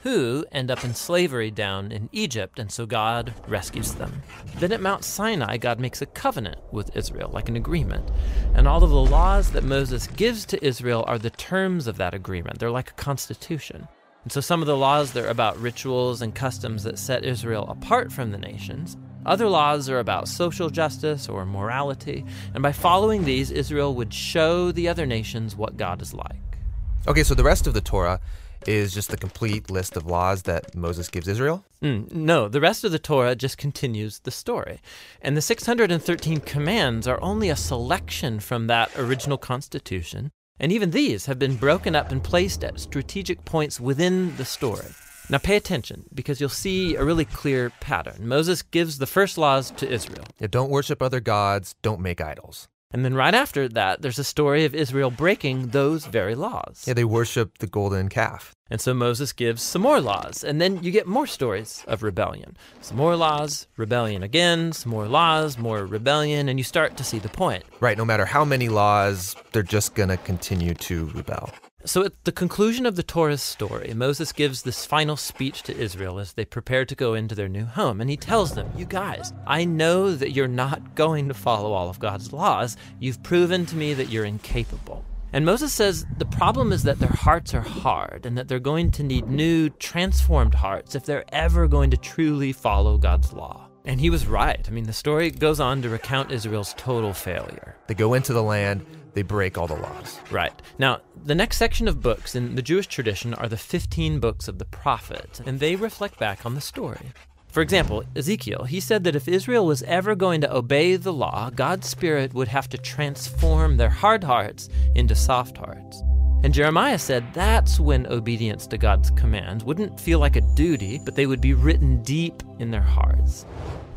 who 0.00 0.46
end 0.50 0.70
up 0.70 0.82
in 0.82 0.94
slavery 0.94 1.50
down 1.50 1.92
in 1.92 2.08
Egypt, 2.10 2.58
and 2.58 2.72
so 2.72 2.86
God 2.86 3.34
rescues 3.46 3.92
them. 3.92 4.22
Then 4.60 4.72
at 4.72 4.80
Mount 4.80 5.04
Sinai, 5.04 5.58
God 5.58 5.78
makes 5.78 6.00
a 6.00 6.06
covenant 6.06 6.58
with 6.72 6.96
Israel, 6.96 7.28
like 7.34 7.50
an 7.50 7.56
agreement. 7.56 8.10
And 8.54 8.66
all 8.66 8.82
of 8.82 8.88
the 8.88 8.96
laws 8.96 9.50
that 9.50 9.62
Moses 9.62 10.06
gives 10.06 10.46
to 10.46 10.66
Israel 10.66 11.04
are 11.06 11.18
the 11.18 11.28
terms 11.28 11.86
of 11.86 11.98
that 11.98 12.14
agreement, 12.14 12.60
they're 12.60 12.70
like 12.70 12.92
a 12.92 12.94
constitution. 12.94 13.86
And 14.26 14.32
so 14.32 14.40
some 14.40 14.60
of 14.60 14.66
the 14.66 14.76
laws 14.76 15.16
are 15.16 15.28
about 15.28 15.56
rituals 15.60 16.20
and 16.20 16.34
customs 16.34 16.82
that 16.82 16.98
set 16.98 17.24
Israel 17.24 17.64
apart 17.68 18.10
from 18.10 18.32
the 18.32 18.38
nations. 18.38 18.96
Other 19.24 19.48
laws 19.48 19.88
are 19.88 20.00
about 20.00 20.26
social 20.26 20.68
justice 20.68 21.28
or 21.28 21.46
morality, 21.46 22.24
and 22.52 22.60
by 22.60 22.72
following 22.72 23.22
these, 23.22 23.52
Israel 23.52 23.94
would 23.94 24.12
show 24.12 24.72
the 24.72 24.88
other 24.88 25.06
nations 25.06 25.54
what 25.54 25.76
God 25.76 26.02
is 26.02 26.12
like. 26.12 26.58
Okay, 27.06 27.22
so 27.22 27.36
the 27.36 27.44
rest 27.44 27.68
of 27.68 27.74
the 27.74 27.80
Torah 27.80 28.18
is 28.66 28.92
just 28.92 29.10
the 29.10 29.16
complete 29.16 29.70
list 29.70 29.96
of 29.96 30.06
laws 30.06 30.42
that 30.42 30.74
Moses 30.74 31.06
gives 31.06 31.28
Israel? 31.28 31.64
Mm, 31.80 32.12
no, 32.12 32.48
the 32.48 32.60
rest 32.60 32.82
of 32.82 32.90
the 32.90 32.98
Torah 32.98 33.36
just 33.36 33.58
continues 33.58 34.18
the 34.18 34.32
story. 34.32 34.80
And 35.22 35.36
the 35.36 35.40
613 35.40 36.40
commands 36.40 37.06
are 37.06 37.22
only 37.22 37.48
a 37.48 37.54
selection 37.54 38.40
from 38.40 38.66
that 38.66 38.90
original 38.98 39.38
constitution 39.38 40.32
and 40.58 40.72
even 40.72 40.90
these 40.90 41.26
have 41.26 41.38
been 41.38 41.56
broken 41.56 41.94
up 41.94 42.12
and 42.12 42.22
placed 42.22 42.64
at 42.64 42.80
strategic 42.80 43.44
points 43.44 43.80
within 43.80 44.36
the 44.36 44.44
story. 44.44 44.86
Now 45.28 45.38
pay 45.38 45.56
attention 45.56 46.04
because 46.14 46.40
you'll 46.40 46.48
see 46.48 46.94
a 46.94 47.04
really 47.04 47.24
clear 47.24 47.70
pattern. 47.80 48.28
Moses 48.28 48.62
gives 48.62 48.98
the 48.98 49.06
first 49.06 49.36
laws 49.36 49.72
to 49.72 49.90
Israel. 49.90 50.24
Yeah, 50.38 50.46
don't 50.48 50.70
worship 50.70 51.02
other 51.02 51.20
gods, 51.20 51.74
don't 51.82 52.00
make 52.00 52.20
idols. 52.20 52.68
And 52.92 53.04
then 53.04 53.14
right 53.14 53.34
after 53.34 53.68
that, 53.68 54.02
there's 54.02 54.18
a 54.18 54.24
story 54.24 54.64
of 54.64 54.74
Israel 54.74 55.10
breaking 55.10 55.68
those 55.68 56.06
very 56.06 56.34
laws. 56.34 56.84
Yeah, 56.86 56.94
they 56.94 57.04
worship 57.04 57.58
the 57.58 57.66
golden 57.66 58.08
calf. 58.08 58.54
And 58.70 58.80
so 58.80 58.94
Moses 58.94 59.32
gives 59.32 59.62
some 59.62 59.82
more 59.82 60.00
laws, 60.00 60.42
and 60.42 60.60
then 60.60 60.82
you 60.82 60.90
get 60.90 61.06
more 61.06 61.26
stories 61.26 61.84
of 61.86 62.02
rebellion. 62.02 62.56
Some 62.80 62.96
more 62.96 63.14
laws, 63.14 63.66
rebellion 63.76 64.22
again, 64.22 64.72
some 64.72 64.90
more 64.90 65.06
laws, 65.06 65.58
more 65.58 65.84
rebellion, 65.86 66.48
and 66.48 66.58
you 66.58 66.64
start 66.64 66.96
to 66.96 67.04
see 67.04 67.18
the 67.18 67.28
point. 67.28 67.64
Right, 67.80 67.96
no 67.98 68.04
matter 68.04 68.24
how 68.24 68.44
many 68.44 68.68
laws, 68.68 69.36
they're 69.52 69.62
just 69.62 69.94
going 69.94 70.08
to 70.08 70.16
continue 70.16 70.74
to 70.74 71.06
rebel. 71.14 71.50
So, 71.86 72.04
at 72.04 72.24
the 72.24 72.32
conclusion 72.32 72.84
of 72.84 72.96
the 72.96 73.04
Torah's 73.04 73.40
story, 73.40 73.94
Moses 73.94 74.32
gives 74.32 74.62
this 74.62 74.84
final 74.84 75.16
speech 75.16 75.62
to 75.62 75.76
Israel 75.76 76.18
as 76.18 76.32
they 76.32 76.44
prepare 76.44 76.84
to 76.84 76.96
go 76.96 77.14
into 77.14 77.36
their 77.36 77.48
new 77.48 77.64
home. 77.64 78.00
And 78.00 78.10
he 78.10 78.16
tells 78.16 78.56
them, 78.56 78.68
You 78.76 78.86
guys, 78.86 79.32
I 79.46 79.64
know 79.64 80.10
that 80.16 80.32
you're 80.32 80.48
not 80.48 80.96
going 80.96 81.28
to 81.28 81.34
follow 81.34 81.72
all 81.72 81.88
of 81.88 82.00
God's 82.00 82.32
laws. 82.32 82.76
You've 82.98 83.22
proven 83.22 83.66
to 83.66 83.76
me 83.76 83.94
that 83.94 84.08
you're 84.08 84.24
incapable. 84.24 85.04
And 85.32 85.46
Moses 85.46 85.72
says 85.72 86.06
the 86.18 86.26
problem 86.26 86.72
is 86.72 86.82
that 86.82 86.98
their 86.98 87.08
hearts 87.08 87.54
are 87.54 87.60
hard 87.60 88.26
and 88.26 88.36
that 88.36 88.48
they're 88.48 88.58
going 88.58 88.90
to 88.90 89.04
need 89.04 89.28
new, 89.28 89.68
transformed 89.70 90.54
hearts 90.54 90.96
if 90.96 91.04
they're 91.04 91.24
ever 91.32 91.68
going 91.68 91.92
to 91.92 91.96
truly 91.96 92.52
follow 92.52 92.98
God's 92.98 93.32
law. 93.32 93.68
And 93.86 94.00
he 94.00 94.10
was 94.10 94.26
right. 94.26 94.62
I 94.66 94.70
mean, 94.72 94.84
the 94.84 94.92
story 94.92 95.30
goes 95.30 95.60
on 95.60 95.80
to 95.82 95.88
recount 95.88 96.32
Israel's 96.32 96.74
total 96.76 97.12
failure. 97.12 97.76
They 97.86 97.94
go 97.94 98.14
into 98.14 98.32
the 98.32 98.42
land, 98.42 98.84
they 99.14 99.22
break 99.22 99.56
all 99.56 99.68
the 99.68 99.76
laws. 99.76 100.18
Right. 100.30 100.52
Now, 100.76 101.00
the 101.24 101.34
next 101.36 101.56
section 101.56 101.86
of 101.86 102.02
books 102.02 102.34
in 102.34 102.56
the 102.56 102.62
Jewish 102.62 102.88
tradition 102.88 103.32
are 103.32 103.48
the 103.48 103.56
15 103.56 104.18
books 104.18 104.48
of 104.48 104.58
the 104.58 104.64
prophets, 104.64 105.40
and 105.46 105.60
they 105.60 105.76
reflect 105.76 106.18
back 106.18 106.44
on 106.44 106.54
the 106.54 106.60
story. 106.60 107.12
For 107.48 107.62
example, 107.62 108.04
Ezekiel, 108.14 108.64
he 108.64 108.80
said 108.80 109.04
that 109.04 109.16
if 109.16 109.28
Israel 109.28 109.64
was 109.64 109.82
ever 109.84 110.14
going 110.14 110.42
to 110.42 110.54
obey 110.54 110.96
the 110.96 111.12
law, 111.12 111.48
God's 111.48 111.88
Spirit 111.88 112.34
would 112.34 112.48
have 112.48 112.68
to 112.68 112.76
transform 112.76 113.76
their 113.76 113.88
hard 113.88 114.24
hearts 114.24 114.68
into 114.94 115.14
soft 115.14 115.56
hearts. 115.56 116.02
And 116.42 116.54
Jeremiah 116.54 116.98
said 116.98 117.24
that's 117.32 117.80
when 117.80 118.06
obedience 118.06 118.66
to 118.68 118.78
God's 118.78 119.10
commands 119.10 119.64
wouldn't 119.64 119.98
feel 119.98 120.18
like 120.18 120.36
a 120.36 120.40
duty, 120.54 121.00
but 121.04 121.16
they 121.16 121.26
would 121.26 121.40
be 121.40 121.54
written 121.54 122.02
deep 122.02 122.42
in 122.58 122.70
their 122.70 122.82
hearts. 122.82 123.44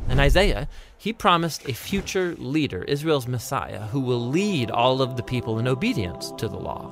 And 0.08 0.20
Isaiah, 0.20 0.68
he 0.98 1.14
promised 1.14 1.70
a 1.70 1.74
future 1.74 2.36
leader, 2.40 2.84
Israel's 2.84 3.28
Messiah, 3.28 3.82
who 3.82 4.00
will 4.00 4.28
lead 4.28 4.72
all 4.72 5.02
of 5.02 5.16
the 5.16 5.24
people 5.24 5.60
in 5.60 5.68
obedience 5.68 6.32
to 6.38 6.48
the 6.48 6.58
law. 6.58 6.92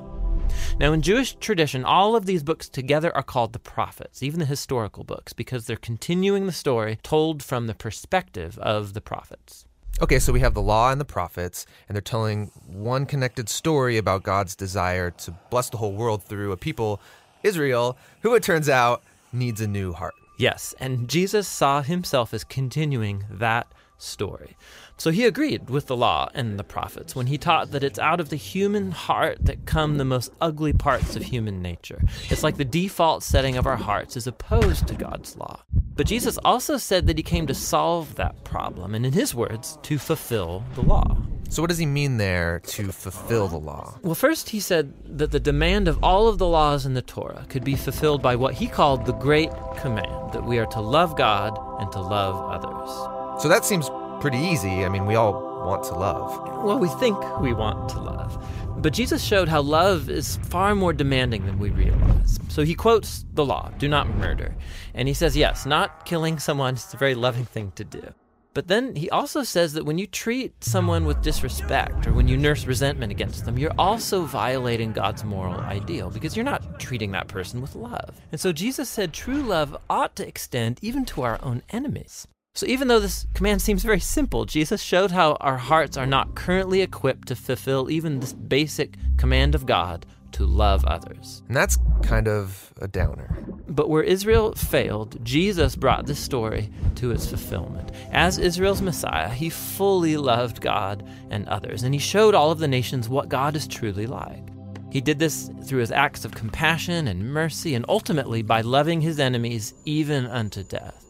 Now, 0.78 0.92
in 0.92 1.02
Jewish 1.02 1.34
tradition, 1.34 1.84
all 1.84 2.14
of 2.14 2.26
these 2.26 2.42
books 2.42 2.68
together 2.68 3.14
are 3.16 3.22
called 3.22 3.52
the 3.52 3.58
prophets, 3.58 4.22
even 4.22 4.40
the 4.40 4.46
historical 4.46 5.04
books, 5.04 5.32
because 5.32 5.66
they're 5.66 5.76
continuing 5.76 6.46
the 6.46 6.52
story 6.52 6.98
told 7.02 7.42
from 7.42 7.66
the 7.66 7.74
perspective 7.74 8.58
of 8.58 8.94
the 8.94 9.00
prophets. 9.00 9.66
Okay, 10.00 10.20
so 10.20 10.32
we 10.32 10.38
have 10.38 10.54
the 10.54 10.62
law 10.62 10.92
and 10.92 11.00
the 11.00 11.04
prophets, 11.04 11.66
and 11.88 11.96
they're 11.96 12.00
telling 12.00 12.52
one 12.68 13.04
connected 13.04 13.48
story 13.48 13.96
about 13.96 14.22
God's 14.22 14.54
desire 14.54 15.10
to 15.10 15.34
bless 15.50 15.70
the 15.70 15.76
whole 15.76 15.92
world 15.92 16.22
through 16.22 16.52
a 16.52 16.56
people, 16.56 17.00
Israel, 17.42 17.98
who 18.20 18.32
it 18.36 18.44
turns 18.44 18.68
out 18.68 19.02
needs 19.32 19.60
a 19.60 19.66
new 19.66 19.92
heart. 19.92 20.14
Yes, 20.38 20.72
and 20.78 21.08
Jesus 21.08 21.48
saw 21.48 21.82
himself 21.82 22.32
as 22.32 22.44
continuing 22.44 23.24
that 23.28 23.66
story. 23.98 24.56
So 24.98 25.12
he 25.12 25.24
agreed 25.26 25.70
with 25.70 25.86
the 25.86 25.96
law 25.96 26.28
and 26.34 26.58
the 26.58 26.64
prophets 26.64 27.14
when 27.14 27.28
he 27.28 27.38
taught 27.38 27.70
that 27.70 27.84
it's 27.84 28.00
out 28.00 28.18
of 28.18 28.30
the 28.30 28.36
human 28.36 28.90
heart 28.90 29.38
that 29.42 29.64
come 29.64 29.96
the 29.96 30.04
most 30.04 30.32
ugly 30.40 30.72
parts 30.72 31.14
of 31.14 31.22
human 31.22 31.62
nature. 31.62 32.02
It's 32.30 32.42
like 32.42 32.56
the 32.56 32.64
default 32.64 33.22
setting 33.22 33.56
of 33.56 33.66
our 33.66 33.76
hearts 33.76 34.16
is 34.16 34.26
opposed 34.26 34.88
to 34.88 34.94
God's 34.94 35.36
law. 35.36 35.62
But 35.94 36.06
Jesus 36.06 36.36
also 36.44 36.78
said 36.78 37.06
that 37.06 37.16
he 37.16 37.22
came 37.22 37.46
to 37.46 37.54
solve 37.54 38.16
that 38.16 38.44
problem, 38.44 38.94
and 38.94 39.06
in 39.06 39.12
his 39.12 39.34
words, 39.34 39.78
to 39.82 39.98
fulfill 39.98 40.64
the 40.74 40.82
law. 40.82 41.16
So, 41.48 41.62
what 41.62 41.70
does 41.70 41.78
he 41.78 41.86
mean 41.86 42.18
there 42.18 42.60
to 42.66 42.92
fulfill 42.92 43.48
the 43.48 43.58
law? 43.58 43.98
Well, 44.02 44.14
first, 44.14 44.50
he 44.50 44.60
said 44.60 44.92
that 45.18 45.30
the 45.30 45.40
demand 45.40 45.88
of 45.88 46.02
all 46.04 46.28
of 46.28 46.38
the 46.38 46.46
laws 46.46 46.86
in 46.86 46.94
the 46.94 47.02
Torah 47.02 47.46
could 47.48 47.64
be 47.64 47.74
fulfilled 47.74 48.20
by 48.20 48.36
what 48.36 48.54
he 48.54 48.66
called 48.66 49.06
the 49.06 49.12
Great 49.12 49.50
Command 49.78 50.32
that 50.32 50.44
we 50.44 50.58
are 50.58 50.66
to 50.66 50.80
love 50.80 51.16
God 51.16 51.58
and 51.80 51.90
to 51.92 52.00
love 52.00 52.36
others. 52.50 53.42
So, 53.42 53.48
that 53.48 53.64
seems 53.64 53.88
pretty 54.20 54.38
easy. 54.38 54.84
I 54.84 54.88
mean, 54.88 55.06
we 55.06 55.14
all 55.14 55.32
want 55.64 55.84
to 55.84 55.94
love. 55.94 56.64
Well, 56.64 56.78
we 56.78 56.88
think 56.88 57.18
we 57.40 57.52
want 57.52 57.88
to 57.90 58.00
love. 58.00 58.44
But 58.78 58.92
Jesus 58.92 59.22
showed 59.24 59.48
how 59.48 59.60
love 59.60 60.08
is 60.08 60.36
far 60.44 60.74
more 60.74 60.92
demanding 60.92 61.46
than 61.46 61.58
we 61.58 61.70
realize. 61.70 62.38
So 62.48 62.62
he 62.62 62.74
quotes 62.74 63.24
the 63.34 63.44
law 63.44 63.70
do 63.78 63.88
not 63.88 64.08
murder. 64.16 64.54
And 64.94 65.08
he 65.08 65.14
says, 65.14 65.36
yes, 65.36 65.66
not 65.66 66.06
killing 66.06 66.38
someone 66.38 66.74
is 66.74 66.94
a 66.94 66.96
very 66.96 67.14
loving 67.14 67.44
thing 67.44 67.72
to 67.76 67.84
do. 67.84 68.14
But 68.54 68.66
then 68.66 68.96
he 68.96 69.10
also 69.10 69.42
says 69.44 69.74
that 69.74 69.84
when 69.84 69.98
you 69.98 70.06
treat 70.06 70.64
someone 70.64 71.04
with 71.04 71.22
disrespect 71.22 72.06
or 72.06 72.12
when 72.12 72.26
you 72.26 72.36
nurse 72.36 72.66
resentment 72.66 73.12
against 73.12 73.44
them, 73.44 73.58
you're 73.58 73.78
also 73.78 74.22
violating 74.22 74.92
God's 74.92 75.22
moral 75.22 75.60
ideal 75.60 76.10
because 76.10 76.34
you're 76.34 76.44
not 76.44 76.80
treating 76.80 77.12
that 77.12 77.28
person 77.28 77.60
with 77.60 77.76
love. 77.76 78.20
And 78.32 78.40
so 78.40 78.52
Jesus 78.52 78.88
said 78.88 79.12
true 79.12 79.42
love 79.42 79.76
ought 79.88 80.16
to 80.16 80.26
extend 80.26 80.78
even 80.82 81.04
to 81.06 81.22
our 81.22 81.38
own 81.42 81.62
enemies. 81.70 82.26
So, 82.58 82.66
even 82.66 82.88
though 82.88 82.98
this 82.98 83.24
command 83.34 83.62
seems 83.62 83.84
very 83.84 84.00
simple, 84.00 84.44
Jesus 84.44 84.82
showed 84.82 85.12
how 85.12 85.34
our 85.34 85.58
hearts 85.58 85.96
are 85.96 86.08
not 86.08 86.34
currently 86.34 86.80
equipped 86.80 87.28
to 87.28 87.36
fulfill 87.36 87.88
even 87.88 88.18
this 88.18 88.32
basic 88.32 88.96
command 89.16 89.54
of 89.54 89.64
God 89.64 90.04
to 90.32 90.44
love 90.44 90.84
others. 90.84 91.44
And 91.46 91.56
that's 91.56 91.78
kind 92.02 92.26
of 92.26 92.72
a 92.80 92.88
downer. 92.88 93.32
But 93.68 93.88
where 93.88 94.02
Israel 94.02 94.56
failed, 94.56 95.24
Jesus 95.24 95.76
brought 95.76 96.06
this 96.06 96.18
story 96.18 96.68
to 96.96 97.12
its 97.12 97.28
fulfillment. 97.28 97.92
As 98.10 98.38
Israel's 98.38 98.82
Messiah, 98.82 99.28
he 99.28 99.50
fully 99.50 100.16
loved 100.16 100.60
God 100.60 101.08
and 101.30 101.48
others, 101.48 101.84
and 101.84 101.94
he 101.94 102.00
showed 102.00 102.34
all 102.34 102.50
of 102.50 102.58
the 102.58 102.66
nations 102.66 103.08
what 103.08 103.28
God 103.28 103.54
is 103.54 103.68
truly 103.68 104.08
like. 104.08 104.48
He 104.90 105.00
did 105.00 105.20
this 105.20 105.48
through 105.62 105.78
his 105.78 105.92
acts 105.92 106.24
of 106.24 106.34
compassion 106.34 107.06
and 107.06 107.32
mercy, 107.32 107.76
and 107.76 107.84
ultimately 107.88 108.42
by 108.42 108.62
loving 108.62 109.00
his 109.00 109.20
enemies 109.20 109.74
even 109.84 110.26
unto 110.26 110.64
death. 110.64 111.04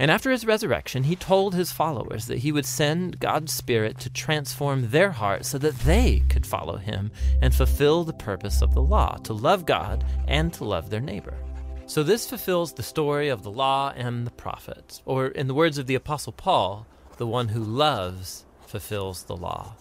And 0.00 0.10
after 0.10 0.30
his 0.30 0.46
resurrection, 0.46 1.04
he 1.04 1.14
told 1.14 1.54
his 1.54 1.72
followers 1.72 2.24
that 2.24 2.38
he 2.38 2.52
would 2.52 2.64
send 2.64 3.20
God's 3.20 3.52
Spirit 3.52 3.98
to 4.00 4.08
transform 4.08 4.88
their 4.88 5.10
hearts 5.10 5.50
so 5.50 5.58
that 5.58 5.78
they 5.80 6.20
could 6.30 6.46
follow 6.46 6.78
him 6.78 7.10
and 7.42 7.54
fulfill 7.54 8.04
the 8.04 8.14
purpose 8.14 8.62
of 8.62 8.72
the 8.72 8.80
law 8.80 9.16
to 9.24 9.34
love 9.34 9.66
God 9.66 10.06
and 10.26 10.54
to 10.54 10.64
love 10.64 10.88
their 10.88 11.02
neighbor. 11.02 11.34
So 11.84 12.02
this 12.02 12.26
fulfills 12.26 12.72
the 12.72 12.82
story 12.82 13.28
of 13.28 13.42
the 13.42 13.50
law 13.50 13.92
and 13.94 14.26
the 14.26 14.30
prophets, 14.30 15.02
or 15.04 15.26
in 15.26 15.48
the 15.48 15.54
words 15.54 15.76
of 15.76 15.86
the 15.86 15.96
Apostle 15.96 16.32
Paul, 16.32 16.86
the 17.18 17.26
one 17.26 17.48
who 17.48 17.62
loves 17.62 18.46
fulfills 18.66 19.24
the 19.24 19.36
law. 19.36 19.74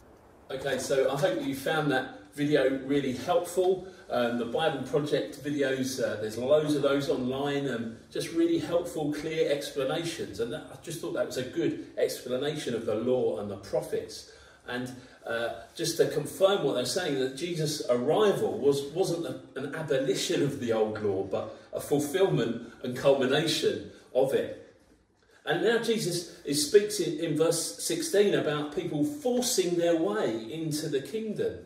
Okay, 0.52 0.80
so 0.80 1.10
I 1.10 1.16
hope 1.16 1.42
you 1.46 1.56
found 1.56 1.94
that 1.94 2.34
video 2.34 2.78
really 2.80 3.14
helpful. 3.14 3.88
Um, 4.12 4.40
the 4.40 4.46
Bible 4.46 4.82
Project 4.84 5.44
videos, 5.44 6.02
uh, 6.04 6.20
there's 6.20 6.38
loads 6.38 6.74
of 6.74 6.82
those 6.82 7.10
online, 7.10 7.68
and 7.68 7.96
just 8.12 8.34
really 8.34 8.58
helpful, 8.58 9.14
clear 9.14 9.52
explanations. 9.52 10.40
And 10.40 10.52
that, 10.52 10.64
I 10.74 10.82
just 10.82 11.00
thought 11.00 11.14
that 11.14 11.28
was 11.28 11.38
a 11.38 11.44
good 11.44 11.88
explanation 11.96 12.74
of 12.74 12.88
the 12.88 12.96
law 12.96 13.40
and 13.40 13.52
the 13.52 13.58
prophets. 13.58 14.32
And 14.68 14.92
uh, 15.28 15.50
just 15.76 15.98
to 15.98 16.08
confirm 16.08 16.64
what 16.64 16.74
they're 16.74 16.86
saying, 16.86 17.20
that 17.20 17.38
Jesus' 17.38 17.84
arrival 17.88 18.58
was, 18.58 18.82
wasn't 18.94 19.28
a, 19.28 19.60
an 19.60 19.76
abolition 19.76 20.42
of 20.42 20.60
the 20.60 20.74
old 20.74 21.00
law, 21.04 21.24
but 21.24 21.56
a 21.72 21.80
fulfillment 21.80 22.74
and 22.82 22.98
culmination 22.98 23.92
of 24.16 24.34
it. 24.34 24.76
And 25.46 25.64
now 25.64 25.80
Jesus 25.80 26.40
is, 26.46 26.68
speaks 26.68 27.00
in, 27.00 27.20
in 27.20 27.38
verse 27.38 27.84
16 27.84 28.34
about 28.34 28.76
people 28.76 29.04
forcing 29.04 29.78
their 29.78 29.96
way 29.96 30.52
into 30.52 30.90
the 30.90 31.02
kingdom. 31.02 31.60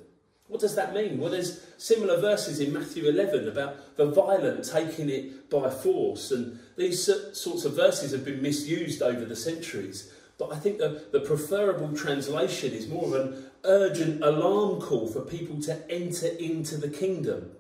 What 0.48 0.60
does 0.60 0.76
that 0.76 0.94
mean? 0.94 1.20
Well, 1.20 1.32
there's 1.32 1.62
similar 1.78 2.20
verses 2.20 2.60
in 2.60 2.74
Matthew 2.74 3.08
11 3.08 3.48
about 3.48 3.96
the 3.96 4.06
violent 4.06 4.66
taking 4.66 5.10
it 5.10 5.50
by 5.50 5.70
force, 5.70 6.32
and 6.32 6.60
these 6.78 7.04
sorts 7.04 7.66
of 7.66 7.76
verses 7.76 8.12
have 8.12 8.26
been 8.26 8.42
misused 8.42 9.02
over 9.02 9.26
the 9.26 9.36
centuries. 9.36 10.12
But 10.38 10.52
I 10.52 10.60
think 10.60 10.80
the, 10.80 11.06
the 11.12 11.22
preferable 11.22 11.96
translation 11.96 12.74
is 12.74 12.88
more 12.88 13.06
of 13.06 13.14
an 13.14 13.46
urgent 13.64 14.24
alarm 14.24 14.82
call 14.82 15.08
for 15.08 15.22
people 15.22 15.62
to 15.62 15.80
enter 15.90 16.28
into 16.28 16.78
the 16.78 16.90
kingdom. 16.90 17.52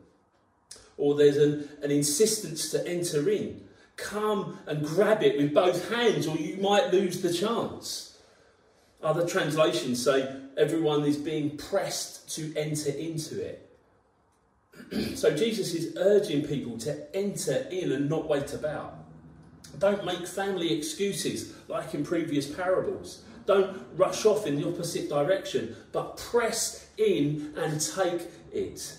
Or 0.98 1.16
there's 1.16 1.38
an, 1.38 1.70
an 1.82 1.92
insistence 1.92 2.70
to 2.72 2.86
enter 2.88 3.30
in. 3.30 3.62
Come 3.96 4.60
and 4.66 4.86
grab 4.86 5.24
it 5.24 5.38
with 5.38 5.54
both 5.54 5.90
hands, 5.90 6.28
or 6.28 6.36
you 6.36 6.58
might 6.58 6.92
lose 6.92 7.22
the 7.22 7.34
chance. 7.34 8.18
Other 9.02 9.25
translations 9.28 10.04
say, 10.04 10.43
everyone 10.57 11.03
is 11.05 11.17
being 11.17 11.57
pressed 11.57 12.33
to 12.36 12.53
enter 12.55 12.91
into 12.91 13.41
it. 13.41 13.69
so 15.15 15.36
Jesus 15.36 15.74
is 15.74 15.95
urging 15.98 16.45
people 16.45 16.77
to 16.79 17.15
enter 17.15 17.67
in 17.72 17.91
and 17.91 18.10
not 18.10 18.27
wait 18.27 18.53
about. 18.53 18.95
Don't 19.79 20.05
make 20.05 20.27
family 20.27 20.74
excuses 20.74 21.53
like 21.67 21.93
in 21.93 22.05
previous 22.05 22.48
parables. 22.48 23.24
Don't 23.45 23.81
rush 23.95 24.25
off 24.25 24.48
in 24.48 24.55
the 24.60 24.67
opposite 24.67 25.10
direction, 25.10 25.75
but 25.91 26.17
press 26.17 26.88
in 26.98 27.53
and 27.57 27.81
take 27.81 28.29
it. 28.51 28.98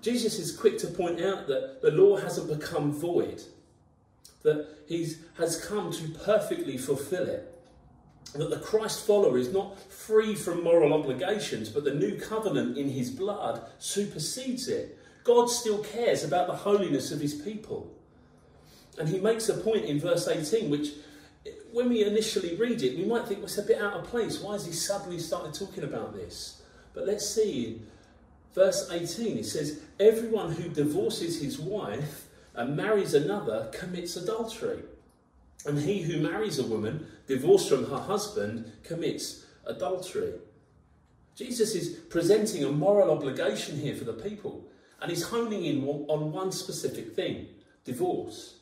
Jesus 0.00 0.38
is 0.38 0.56
quick 0.56 0.78
to 0.78 0.88
point 0.88 1.20
out 1.20 1.46
that 1.46 1.80
the 1.80 1.92
law 1.92 2.16
hasn't 2.16 2.48
become 2.48 2.92
void, 2.92 3.42
that 4.42 4.66
he 4.88 5.14
has 5.38 5.64
come 5.64 5.92
to 5.92 6.08
perfectly 6.24 6.76
fulfill 6.76 7.28
it 7.28 7.51
that 8.34 8.50
the 8.50 8.58
Christ 8.58 9.06
follower 9.06 9.36
is 9.36 9.52
not 9.52 9.78
free 9.92 10.34
from 10.34 10.64
moral 10.64 10.94
obligations, 10.94 11.68
but 11.68 11.84
the 11.84 11.94
new 11.94 12.18
covenant 12.18 12.78
in 12.78 12.88
his 12.88 13.10
blood 13.10 13.62
supersedes 13.78 14.68
it. 14.68 14.98
God 15.24 15.50
still 15.50 15.78
cares 15.84 16.24
about 16.24 16.46
the 16.46 16.56
holiness 16.56 17.12
of 17.12 17.20
his 17.20 17.34
people. 17.34 17.92
And 18.98 19.08
he 19.08 19.20
makes 19.20 19.48
a 19.48 19.54
point 19.54 19.84
in 19.84 20.00
verse 20.00 20.28
18, 20.28 20.70
which, 20.70 20.88
when 21.72 21.88
we 21.88 22.04
initially 22.04 22.56
read 22.56 22.82
it, 22.82 22.98
we 22.98 23.04
might 23.04 23.26
think 23.26 23.40
well, 23.40 23.46
it's 23.46 23.58
a 23.58 23.62
bit 23.62 23.80
out 23.80 23.94
of 23.94 24.04
place. 24.04 24.40
Why 24.40 24.54
has 24.54 24.66
he 24.66 24.72
suddenly 24.72 25.18
started 25.18 25.54
talking 25.54 25.84
about 25.84 26.14
this? 26.14 26.62
But 26.94 27.06
let's 27.06 27.28
see 27.28 27.82
verse 28.54 28.88
18, 28.90 29.38
it 29.38 29.46
says, 29.46 29.80
Everyone 29.98 30.52
who 30.52 30.68
divorces 30.68 31.40
his 31.40 31.58
wife 31.58 32.28
and 32.54 32.76
marries 32.76 33.14
another 33.14 33.70
commits 33.72 34.16
adultery. 34.16 34.82
And 35.64 35.78
he 35.78 36.02
who 36.02 36.20
marries 36.20 36.58
a 36.58 36.66
woman 36.66 37.06
divorced 37.26 37.68
from 37.68 37.88
her 37.88 37.98
husband 37.98 38.72
commits 38.82 39.46
adultery. 39.64 40.34
Jesus 41.34 41.74
is 41.74 41.88
presenting 42.10 42.64
a 42.64 42.70
moral 42.70 43.10
obligation 43.10 43.78
here 43.78 43.94
for 43.94 44.04
the 44.04 44.12
people, 44.12 44.64
and 45.00 45.10
he's 45.10 45.22
honing 45.22 45.64
in 45.64 45.84
on 45.84 46.32
one 46.32 46.52
specific 46.52 47.14
thing 47.14 47.46
divorce. 47.84 48.56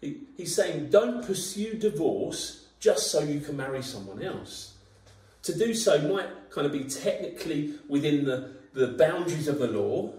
He, 0.00 0.20
he's 0.36 0.54
saying, 0.54 0.90
don't 0.90 1.24
pursue 1.24 1.74
divorce 1.74 2.66
just 2.78 3.10
so 3.10 3.20
you 3.20 3.40
can 3.40 3.56
marry 3.56 3.82
someone 3.82 4.22
else. 4.22 4.74
To 5.42 5.58
do 5.58 5.74
so 5.74 5.98
might 6.08 6.50
kind 6.50 6.66
of 6.66 6.72
be 6.72 6.84
technically 6.84 7.74
within 7.88 8.24
the, 8.24 8.52
the 8.72 8.88
boundaries 8.88 9.48
of 9.48 9.58
the 9.58 9.68
law, 9.68 10.12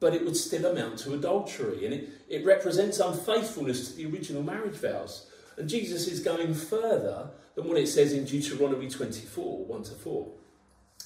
but 0.00 0.14
it 0.14 0.24
would 0.24 0.36
still 0.36 0.66
amount 0.66 0.98
to 1.00 1.14
adultery, 1.14 1.84
and 1.84 1.94
it, 1.94 2.08
it 2.28 2.44
represents 2.44 2.98
unfaithfulness 2.98 3.90
to 3.90 3.96
the 3.96 4.06
original 4.06 4.42
marriage 4.42 4.76
vows. 4.76 5.30
And 5.56 5.68
Jesus 5.68 6.06
is 6.06 6.20
going 6.20 6.54
further 6.54 7.30
than 7.54 7.66
what 7.66 7.78
it 7.78 7.88
says 7.88 8.12
in 8.12 8.24
Deuteronomy 8.24 8.88
24 8.88 9.64
1 9.64 9.82
to 9.84 9.94
4 9.94 10.28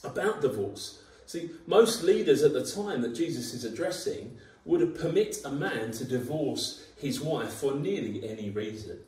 about 0.05 0.41
divorce. 0.41 1.03
See, 1.27 1.51
most 1.67 2.03
leaders 2.03 2.43
at 2.43 2.53
the 2.53 2.67
time 2.67 3.03
that 3.03 3.15
Jesus 3.15 3.55
is 3.55 3.65
addressing 3.65 4.37
would 4.65 4.99
permit 4.99 5.39
a 5.45 5.51
man 5.51 5.93
to 5.93 6.05
divorce 6.05 6.85
his 6.97 7.21
wife 7.21 7.53
for 7.53 7.75
nearly 7.75 8.29
any 8.29 8.51
reason. 8.51 8.99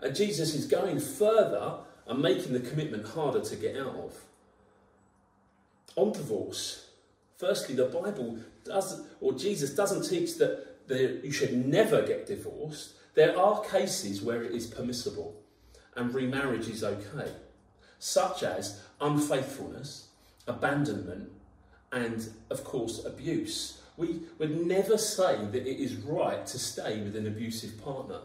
And 0.00 0.14
Jesus 0.14 0.54
is 0.54 0.66
going 0.66 0.98
further 0.98 1.78
and 2.06 2.20
making 2.20 2.52
the 2.52 2.60
commitment 2.60 3.06
harder 3.08 3.40
to 3.40 3.56
get 3.56 3.76
out 3.76 3.94
of. 3.94 4.14
On 5.96 6.12
divorce, 6.12 6.90
firstly, 7.38 7.74
the 7.74 7.86
Bible 7.86 8.38
doesn't, 8.64 9.06
or 9.20 9.32
Jesus 9.32 9.70
doesn't 9.70 10.08
teach 10.08 10.36
that 10.38 10.66
you 11.22 11.32
should 11.32 11.66
never 11.66 12.02
get 12.02 12.26
divorced. 12.26 12.94
There 13.14 13.38
are 13.38 13.62
cases 13.62 14.22
where 14.22 14.42
it 14.42 14.52
is 14.52 14.66
permissible 14.66 15.40
and 15.96 16.12
remarriage 16.12 16.68
is 16.68 16.82
okay, 16.82 17.30
such 17.98 18.42
as 18.42 18.80
unfaithfulness, 19.00 20.08
abandonment, 20.46 21.30
and 21.92 22.28
of 22.50 22.64
course, 22.64 23.04
abuse. 23.04 23.80
We 23.96 24.22
would 24.38 24.66
never 24.66 24.98
say 24.98 25.36
that 25.36 25.66
it 25.66 25.82
is 25.82 25.94
right 25.94 26.44
to 26.46 26.58
stay 26.58 27.00
with 27.00 27.14
an 27.14 27.28
abusive 27.28 27.82
partner. 27.84 28.20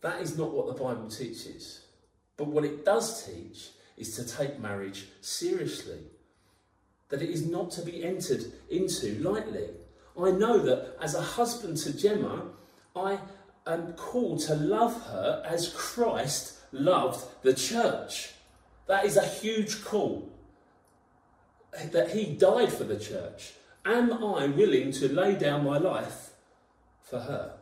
That 0.00 0.20
is 0.20 0.36
not 0.36 0.52
what 0.52 0.66
the 0.66 0.82
Bible 0.82 1.08
teaches. 1.08 1.82
But 2.36 2.48
what 2.48 2.64
it 2.64 2.84
does 2.84 3.24
teach 3.24 3.70
is 3.96 4.16
to 4.16 4.24
take 4.26 4.58
marriage 4.58 5.06
seriously, 5.20 5.98
that 7.08 7.22
it 7.22 7.30
is 7.30 7.46
not 7.46 7.70
to 7.72 7.82
be 7.82 8.04
entered 8.04 8.44
into 8.70 9.18
lightly. 9.20 9.68
I 10.20 10.32
know 10.32 10.58
that 10.58 10.96
as 11.00 11.14
a 11.14 11.22
husband 11.22 11.76
to 11.78 11.96
Gemma, 11.96 12.46
I 12.94 13.18
am 13.68 13.92
called 13.94 14.40
to 14.40 14.54
love 14.54 15.06
her 15.06 15.42
as 15.46 15.72
Christ 15.74 16.58
loved 16.72 17.24
the 17.42 17.54
church. 17.54 18.30
That 18.86 19.04
is 19.04 19.16
a 19.16 19.26
huge 19.26 19.84
call. 19.84 20.30
That 21.92 22.10
he 22.10 22.34
died 22.34 22.72
for 22.72 22.84
the 22.84 22.98
church. 22.98 23.52
Am 23.84 24.12
I 24.12 24.46
willing 24.46 24.92
to 24.92 25.12
lay 25.12 25.34
down 25.34 25.64
my 25.64 25.78
life 25.78 26.30
for 27.02 27.20
her? 27.20 27.54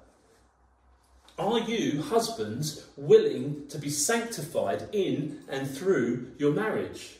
Are 1.39 1.59
you, 1.61 2.03
husbands, 2.03 2.87
willing 2.97 3.67
to 3.69 3.79
be 3.79 3.91
sanctified 3.91 4.89
in 4.93 5.41
and 5.49 5.71
through 5.71 6.33
your 6.39 6.53
marriage? 6.53 7.17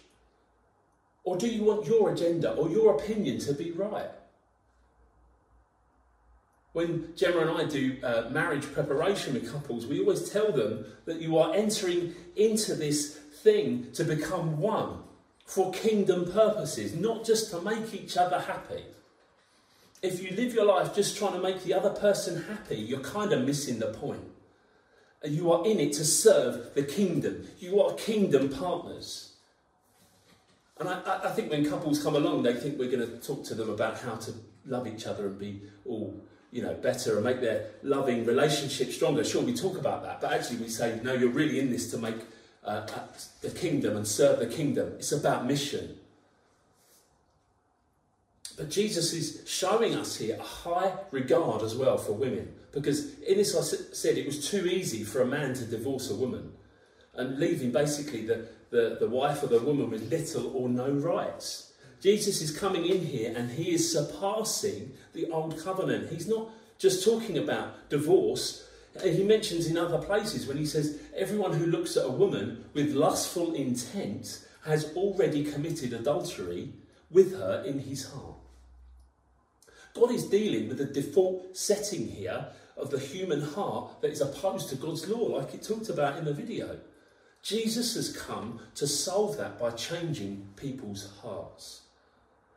Or 1.25 1.37
do 1.37 1.49
you 1.49 1.65
want 1.65 1.87
your 1.87 2.13
agenda 2.13 2.53
or 2.53 2.71
your 2.71 2.97
opinion 2.97 3.39
to 3.41 3.53
be 3.53 3.73
right? 3.73 4.11
When 6.77 7.15
Gemma 7.17 7.39
and 7.39 7.51
I 7.53 7.65
do 7.65 7.97
uh, 8.03 8.29
marriage 8.29 8.71
preparation 8.71 9.33
with 9.33 9.51
couples, 9.51 9.87
we 9.87 9.99
always 10.01 10.29
tell 10.29 10.53
them 10.53 10.85
that 11.07 11.23
you 11.23 11.39
are 11.39 11.55
entering 11.55 12.15
into 12.37 12.75
this 12.75 13.15
thing 13.17 13.91
to 13.93 14.05
become 14.05 14.59
one 14.59 14.99
for 15.47 15.73
kingdom 15.73 16.31
purposes, 16.31 16.95
not 16.95 17.25
just 17.25 17.51
to 17.53 17.63
make 17.63 17.95
each 17.95 18.19
other 18.19 18.41
happy. 18.41 18.85
If 20.03 20.23
you 20.23 20.37
live 20.37 20.53
your 20.53 20.67
life 20.67 20.95
just 20.95 21.17
trying 21.17 21.33
to 21.33 21.41
make 21.41 21.65
the 21.65 21.73
other 21.73 21.89
person 21.89 22.45
happy, 22.45 22.77
you're 22.77 23.01
kind 23.01 23.33
of 23.33 23.47
missing 23.47 23.79
the 23.79 23.95
point. 23.95 24.29
You 25.25 25.53
are 25.53 25.65
in 25.65 25.81
it 25.81 25.95
to 25.95 26.05
serve 26.05 26.75
the 26.75 26.83
kingdom. 26.83 27.49
You 27.59 27.81
are 27.81 27.95
kingdom 27.95 28.51
partners. 28.51 29.37
And 30.79 30.91
I, 30.91 31.21
I 31.25 31.31
think 31.31 31.51
when 31.51 31.67
couples 31.67 32.03
come 32.03 32.17
along, 32.17 32.43
they 32.43 32.53
think 32.53 32.79
we're 32.79 32.95
going 32.95 33.11
to 33.11 33.17
talk 33.27 33.45
to 33.45 33.55
them 33.55 33.71
about 33.71 33.99
how 34.01 34.17
to 34.17 34.35
love 34.67 34.87
each 34.87 35.07
other 35.07 35.29
and 35.29 35.39
be 35.39 35.63
all 35.87 36.23
you 36.57 36.63
know, 36.63 36.73
better 36.73 37.17
and 37.17 37.25
make 37.25 37.43
their 37.43 37.67
loving 37.83 38.25
relationship 38.25 38.91
stronger. 38.91 39.23
Sure, 39.23 39.43
we 39.43 39.53
talk 39.53 39.77
about 39.77 40.03
that, 40.05 40.23
but 40.23 40.33
actually 40.33 40.57
we 40.57 40.69
say, 40.69 40.99
no, 41.03 41.13
you're 41.13 41.29
really 41.29 41.61
in 41.61 41.71
this 41.71 41.91
to 41.91 41.99
make 41.99 42.17
uh, 42.65 42.87
the 43.43 43.51
kingdom 43.51 43.95
and 43.95 44.09
serve 44.09 44.39
the 44.39 44.47
kingdom. 44.47 44.95
It's 44.99 45.13
about 45.13 45.45
mission. 45.45 45.99
But 48.57 48.71
Jesus 48.71 49.13
is 49.13 49.43
showing 49.47 49.95
us 49.95 50.17
here 50.17 50.39
a 50.41 50.43
high 50.43 50.95
regard 51.11 51.61
as 51.61 51.75
well 51.75 51.99
for 51.99 52.13
women. 52.13 52.55
Because 52.73 53.19
in 53.21 53.37
this, 53.37 53.55
I 53.55 53.61
said 53.93 54.17
it 54.17 54.25
was 54.25 54.49
too 54.49 54.67
easy 54.67 55.05
for 55.05 55.21
a 55.21 55.27
man 55.27 55.53
to 55.55 55.65
divorce 55.67 56.11
a 56.11 56.15
woman 56.15 56.55
and 57.15 57.39
leaving 57.39 57.71
basically 57.71 58.25
the, 58.25 58.47
the, 58.71 58.97
the 58.99 59.09
wife 59.09 59.43
or 59.43 59.49
the 59.49 59.61
woman 59.61 59.91
with 59.91 60.11
little 60.11 60.57
or 60.57 60.71
no 60.71 60.89
rights. 60.89 61.66
Jesus 62.01 62.41
is 62.43 62.57
coming 62.57 62.87
in 62.87 63.05
here 63.05 63.33
and 63.35 63.51
he 63.51 63.73
is 63.73 63.91
surpassing 63.91 64.93
the 65.13 65.31
old 65.31 65.63
covenant. 65.63 66.11
He's 66.11 66.29
not 66.29 66.51
just 66.79 67.05
talking 67.05 67.39
about 67.39 67.89
divorce. 67.89 68.69
He 69.03 69.25
mentions 69.25 69.67
in 69.67 69.77
other 69.77 69.99
places 69.99 70.47
when 70.47 70.57
he 70.57 70.67
says, 70.67 71.01
Everyone 71.15 71.53
who 71.53 71.67
looks 71.67 71.97
at 71.97 72.07
a 72.07 72.11
woman 72.11 72.65
with 72.75 72.95
lustful 72.95 73.55
intent 73.55 74.47
has 74.65 74.93
already 74.95 75.45
committed 75.45 75.93
adultery 75.93 76.73
with 77.11 77.39
her 77.39 77.63
in 77.67 77.79
his 77.79 78.11
heart. 78.11 78.37
God 79.95 80.11
is 80.11 80.27
dealing 80.27 80.69
with 80.69 80.79
the 80.79 80.85
default 80.85 81.57
setting 81.57 82.09
here 82.09 82.47
of 82.77 82.91
the 82.91 82.99
human 82.99 83.41
heart 83.41 84.03
that 84.03 84.11
is 84.11 84.21
opposed 84.21 84.69
to 84.69 84.77
God's 84.77 85.09
law, 85.09 85.39
like 85.39 85.55
it 85.55 85.63
talked 85.63 85.89
about 85.89 86.19
in 86.19 86.27
the 86.27 86.35
video. 86.35 86.79
Jesus 87.43 87.95
has 87.95 88.15
come 88.15 88.61
to 88.75 88.87
solve 88.87 89.39
that 89.39 89.59
by 89.59 89.71
changing 89.71 90.47
people's 90.57 91.11
hearts. 91.23 91.83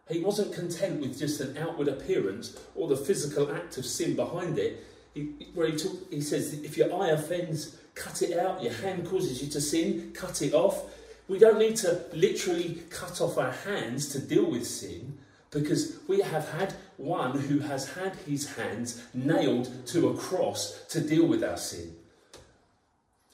He 0.10 0.20
wasn't 0.22 0.54
content 0.54 1.00
with 1.00 1.20
just 1.20 1.40
an 1.40 1.56
outward 1.58 1.88
appearance 1.88 2.58
or 2.74 2.88
the 2.88 2.98
physical 2.98 3.54
act 3.54 3.78
of 3.78 3.86
sin 3.86 4.16
behind 4.16 4.58
it. 4.58 4.84
He, 5.14 5.36
where 5.54 5.68
he, 5.68 5.78
he 6.10 6.22
says, 6.22 6.54
if 6.54 6.78
your 6.78 6.94
eye 7.00 7.10
offends, 7.10 7.78
cut 7.94 8.24
it 8.24 8.38
out. 8.38 8.64
Your 8.64 8.74
hand 8.74 9.08
causes 9.08 9.42
you 9.42 9.50
to 9.50 9.62
sin, 9.62 10.12
cut 10.16 10.42
it 10.42 10.54
off. 10.54 10.96
We 11.28 11.38
don't 11.38 11.60
need 11.60 11.76
to 11.78 12.06
literally 12.14 12.82
cut 12.90 13.22
off 13.22 13.38
our 13.38 13.52
hands 13.52 14.10
to 14.10 14.20
deal 14.20 14.50
with 14.50 14.66
sin 14.66 15.20
because 15.52 16.00
we 16.08 16.22
have 16.22 16.50
had 16.50 16.74
one 16.98 17.40
who 17.40 17.60
has 17.60 17.90
had 17.94 18.16
his 18.28 18.56
hands 18.56 19.04
nailed 19.14 19.86
to 19.88 20.10
a 20.10 20.18
cross 20.18 20.86
to 20.90 21.02
deal 21.02 21.28
with 21.28 21.44
our 21.44 21.58
sin. 21.58 21.96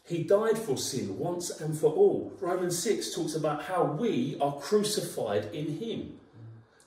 He 0.03 0.23
died 0.23 0.57
for 0.57 0.77
sin 0.77 1.17
once 1.17 1.49
and 1.61 1.77
for 1.77 1.91
all. 1.91 2.33
Romans 2.41 2.77
6 2.79 3.15
talks 3.15 3.33
about 3.33 3.63
how 3.63 3.83
we 3.83 4.38
are 4.41 4.53
crucified 4.53 5.45
in 5.53 5.79
him 5.79 6.19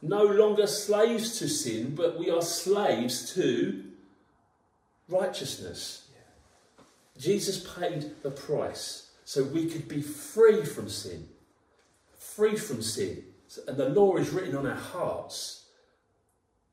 no 0.01 0.23
longer 0.23 0.67
slaves 0.67 1.39
to 1.39 1.49
sin, 1.49 1.95
but 1.95 2.19
we 2.19 2.31
are 2.31 2.43
slaves 2.43 3.35
to 3.35 3.85
righteousness. 5.09 6.09
Jesus 7.19 7.67
paid 7.77 8.13
the 8.23 8.31
price 8.31 9.11
so 9.25 9.43
we 9.43 9.67
could 9.67 9.89
be 9.89 10.01
free 10.01 10.65
from 10.65 10.89
sin. 10.89 11.29
Free 12.17 12.57
from 12.57 12.83
sin. 12.83 13.25
And 13.67 13.77
the 13.77 13.89
law 13.89 14.17
is 14.17 14.31
written 14.31 14.57
on 14.57 14.67
our 14.67 14.75
hearts. 14.75 15.65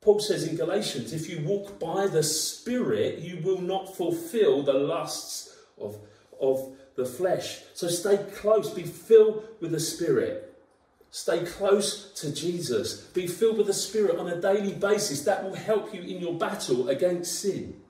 Paul 0.00 0.20
says 0.20 0.46
in 0.46 0.56
Galatians, 0.56 1.12
if 1.12 1.28
you 1.28 1.44
walk 1.44 1.80
by 1.80 2.06
the 2.06 2.22
Spirit, 2.22 3.18
you 3.18 3.40
will 3.42 3.60
not 3.60 3.96
fulfill 3.96 4.62
the 4.62 4.72
lusts 4.72 5.56
of, 5.80 5.98
of 6.40 6.76
the 6.94 7.06
flesh. 7.06 7.62
So 7.74 7.88
stay 7.88 8.18
close, 8.36 8.70
be 8.70 8.84
filled 8.84 9.44
with 9.60 9.72
the 9.72 9.80
Spirit. 9.80 10.45
Stay 11.10 11.44
close 11.44 12.12
to 12.14 12.32
Jesus. 12.32 13.00
Be 13.00 13.26
filled 13.26 13.58
with 13.58 13.68
the 13.68 13.74
Spirit 13.74 14.18
on 14.18 14.28
a 14.28 14.40
daily 14.40 14.74
basis. 14.74 15.22
That 15.22 15.44
will 15.44 15.54
help 15.54 15.94
you 15.94 16.02
in 16.02 16.20
your 16.20 16.34
battle 16.34 16.88
against 16.88 17.40
sin. 17.40 17.80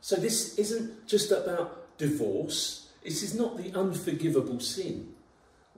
So, 0.00 0.16
this 0.16 0.56
isn't 0.58 1.06
just 1.06 1.32
about 1.32 1.98
divorce, 1.98 2.90
this 3.02 3.22
is 3.22 3.34
not 3.34 3.56
the 3.56 3.76
unforgivable 3.78 4.60
sin. 4.60 5.14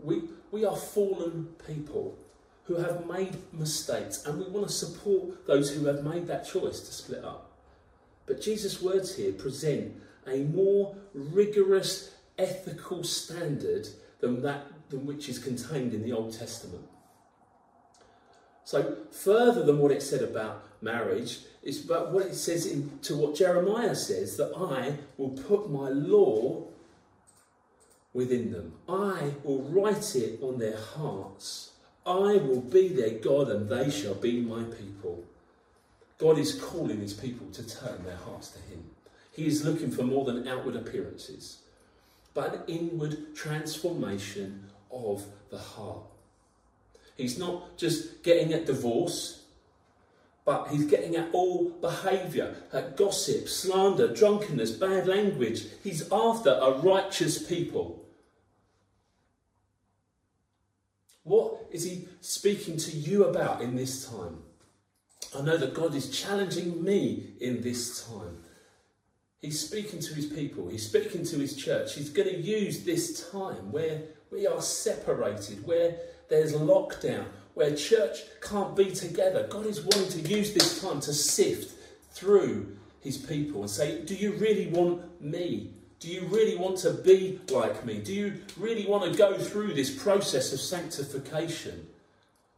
We, 0.02 0.22
we 0.50 0.64
are 0.64 0.76
fallen 0.76 1.48
people 1.66 2.16
who 2.64 2.76
have 2.76 3.06
made 3.06 3.36
mistakes, 3.52 4.24
and 4.24 4.38
we 4.38 4.44
want 4.46 4.68
to 4.68 4.72
support 4.72 5.46
those 5.46 5.70
who 5.70 5.86
have 5.86 6.04
made 6.04 6.26
that 6.26 6.46
choice 6.46 6.80
to 6.80 6.92
split 6.92 7.24
up. 7.24 7.50
But 8.26 8.42
Jesus' 8.42 8.82
words 8.82 9.16
here 9.16 9.32
present 9.32 9.94
a 10.26 10.40
more 10.44 10.94
rigorous 11.14 12.14
ethical 12.38 13.02
standard 13.04 13.88
than 14.20 14.42
that 14.42 14.66
than 14.90 15.06
which 15.06 15.28
is 15.28 15.38
contained 15.38 15.94
in 15.94 16.02
the 16.02 16.12
Old 16.12 16.36
Testament. 16.38 16.84
So, 18.64 18.98
further 19.10 19.64
than 19.64 19.78
what 19.78 19.92
it 19.92 20.02
said 20.02 20.22
about 20.22 20.64
marriage, 20.82 21.40
it's 21.62 21.82
about 21.82 22.12
what 22.12 22.26
it 22.26 22.34
says 22.34 22.66
in, 22.66 22.98
to 23.02 23.16
what 23.16 23.34
Jeremiah 23.34 23.94
says 23.94 24.36
that 24.36 24.52
I 24.54 24.98
will 25.16 25.30
put 25.30 25.70
my 25.70 25.88
law 25.88 26.64
within 28.12 28.52
them. 28.52 28.74
I 28.88 29.32
will 29.44 29.62
write 29.62 30.14
it 30.16 30.42
on 30.42 30.58
their 30.58 30.76
hearts. 30.76 31.72
I 32.06 32.36
will 32.36 32.60
be 32.60 32.88
their 32.88 33.18
God 33.18 33.48
and 33.48 33.68
they 33.68 33.90
shall 33.90 34.14
be 34.14 34.40
my 34.40 34.64
people. 34.64 35.24
God 36.18 36.38
is 36.38 36.60
calling 36.60 37.00
his 37.00 37.14
people 37.14 37.46
to 37.52 37.62
turn 37.62 38.02
their 38.04 38.16
hearts 38.16 38.48
to 38.50 38.58
him. 38.60 38.84
He 39.32 39.46
is 39.46 39.64
looking 39.64 39.90
for 39.90 40.02
more 40.02 40.24
than 40.24 40.48
outward 40.48 40.74
appearances, 40.74 41.58
but 42.34 42.54
an 42.54 42.62
inward 42.66 43.36
transformation 43.36 44.64
of 44.90 45.24
the 45.50 45.58
heart. 45.58 46.02
He's 47.16 47.38
not 47.38 47.76
just 47.76 48.22
getting 48.22 48.52
at 48.52 48.66
divorce, 48.66 49.42
but 50.44 50.68
he's 50.68 50.86
getting 50.86 51.16
at 51.16 51.28
all 51.32 51.70
behaviour, 51.70 52.56
at 52.72 52.96
gossip, 52.96 53.48
slander, 53.48 54.14
drunkenness, 54.14 54.70
bad 54.70 55.06
language. 55.06 55.64
He's 55.82 56.10
after 56.10 56.50
a 56.50 56.78
righteous 56.78 57.42
people. 57.42 58.04
What 61.24 61.66
is 61.70 61.84
he 61.84 62.08
speaking 62.22 62.78
to 62.78 62.96
you 62.96 63.24
about 63.24 63.60
in 63.60 63.76
this 63.76 64.08
time? 64.08 64.38
I 65.36 65.42
know 65.42 65.58
that 65.58 65.74
God 65.74 65.94
is 65.94 66.08
challenging 66.10 66.82
me 66.82 67.34
in 67.40 67.60
this 67.60 68.06
time. 68.06 68.38
He's 69.40 69.60
speaking 69.60 70.00
to 70.00 70.14
his 70.14 70.26
people, 70.26 70.68
he's 70.68 70.86
speaking 70.86 71.24
to 71.26 71.36
his 71.36 71.56
church. 71.56 71.94
He's 71.94 72.10
going 72.10 72.28
to 72.28 72.40
use 72.40 72.84
this 72.84 73.30
time 73.30 73.70
where 73.70 74.00
we 74.30 74.46
are 74.46 74.60
separated, 74.60 75.66
where 75.66 75.96
there's 76.28 76.52
lockdown, 76.52 77.24
where 77.54 77.74
church 77.74 78.18
can't 78.40 78.76
be 78.76 78.90
together. 78.92 79.46
God 79.50 79.66
is 79.66 79.82
wanting 79.82 80.22
to 80.22 80.28
use 80.28 80.54
this 80.54 80.80
time 80.80 81.00
to 81.00 81.12
sift 81.12 81.74
through 82.12 82.76
his 83.00 83.16
people 83.16 83.62
and 83.62 83.70
say, 83.70 84.02
Do 84.04 84.14
you 84.14 84.32
really 84.32 84.68
want 84.68 85.20
me? 85.20 85.70
Do 86.00 86.08
you 86.08 86.22
really 86.26 86.56
want 86.56 86.78
to 86.78 86.92
be 86.92 87.40
like 87.50 87.84
me? 87.84 87.98
Do 87.98 88.12
you 88.12 88.34
really 88.56 88.86
want 88.86 89.10
to 89.10 89.18
go 89.18 89.36
through 89.36 89.74
this 89.74 89.90
process 89.90 90.52
of 90.52 90.60
sanctification? 90.60 91.88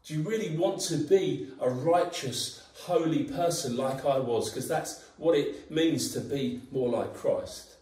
Do 0.04 0.14
you 0.14 0.22
really 0.22 0.56
want 0.56 0.80
to 0.82 0.96
be 0.96 1.48
a 1.60 1.70
righteous, 1.70 2.62
holy 2.74 3.24
person 3.24 3.76
like 3.76 4.04
I 4.04 4.18
was? 4.18 4.50
Because 4.50 4.68
that's 4.68 5.04
what 5.16 5.36
it 5.38 5.70
means 5.70 6.12
to 6.12 6.20
be 6.20 6.60
more 6.70 6.88
like 6.88 7.14
Christ. 7.14 7.76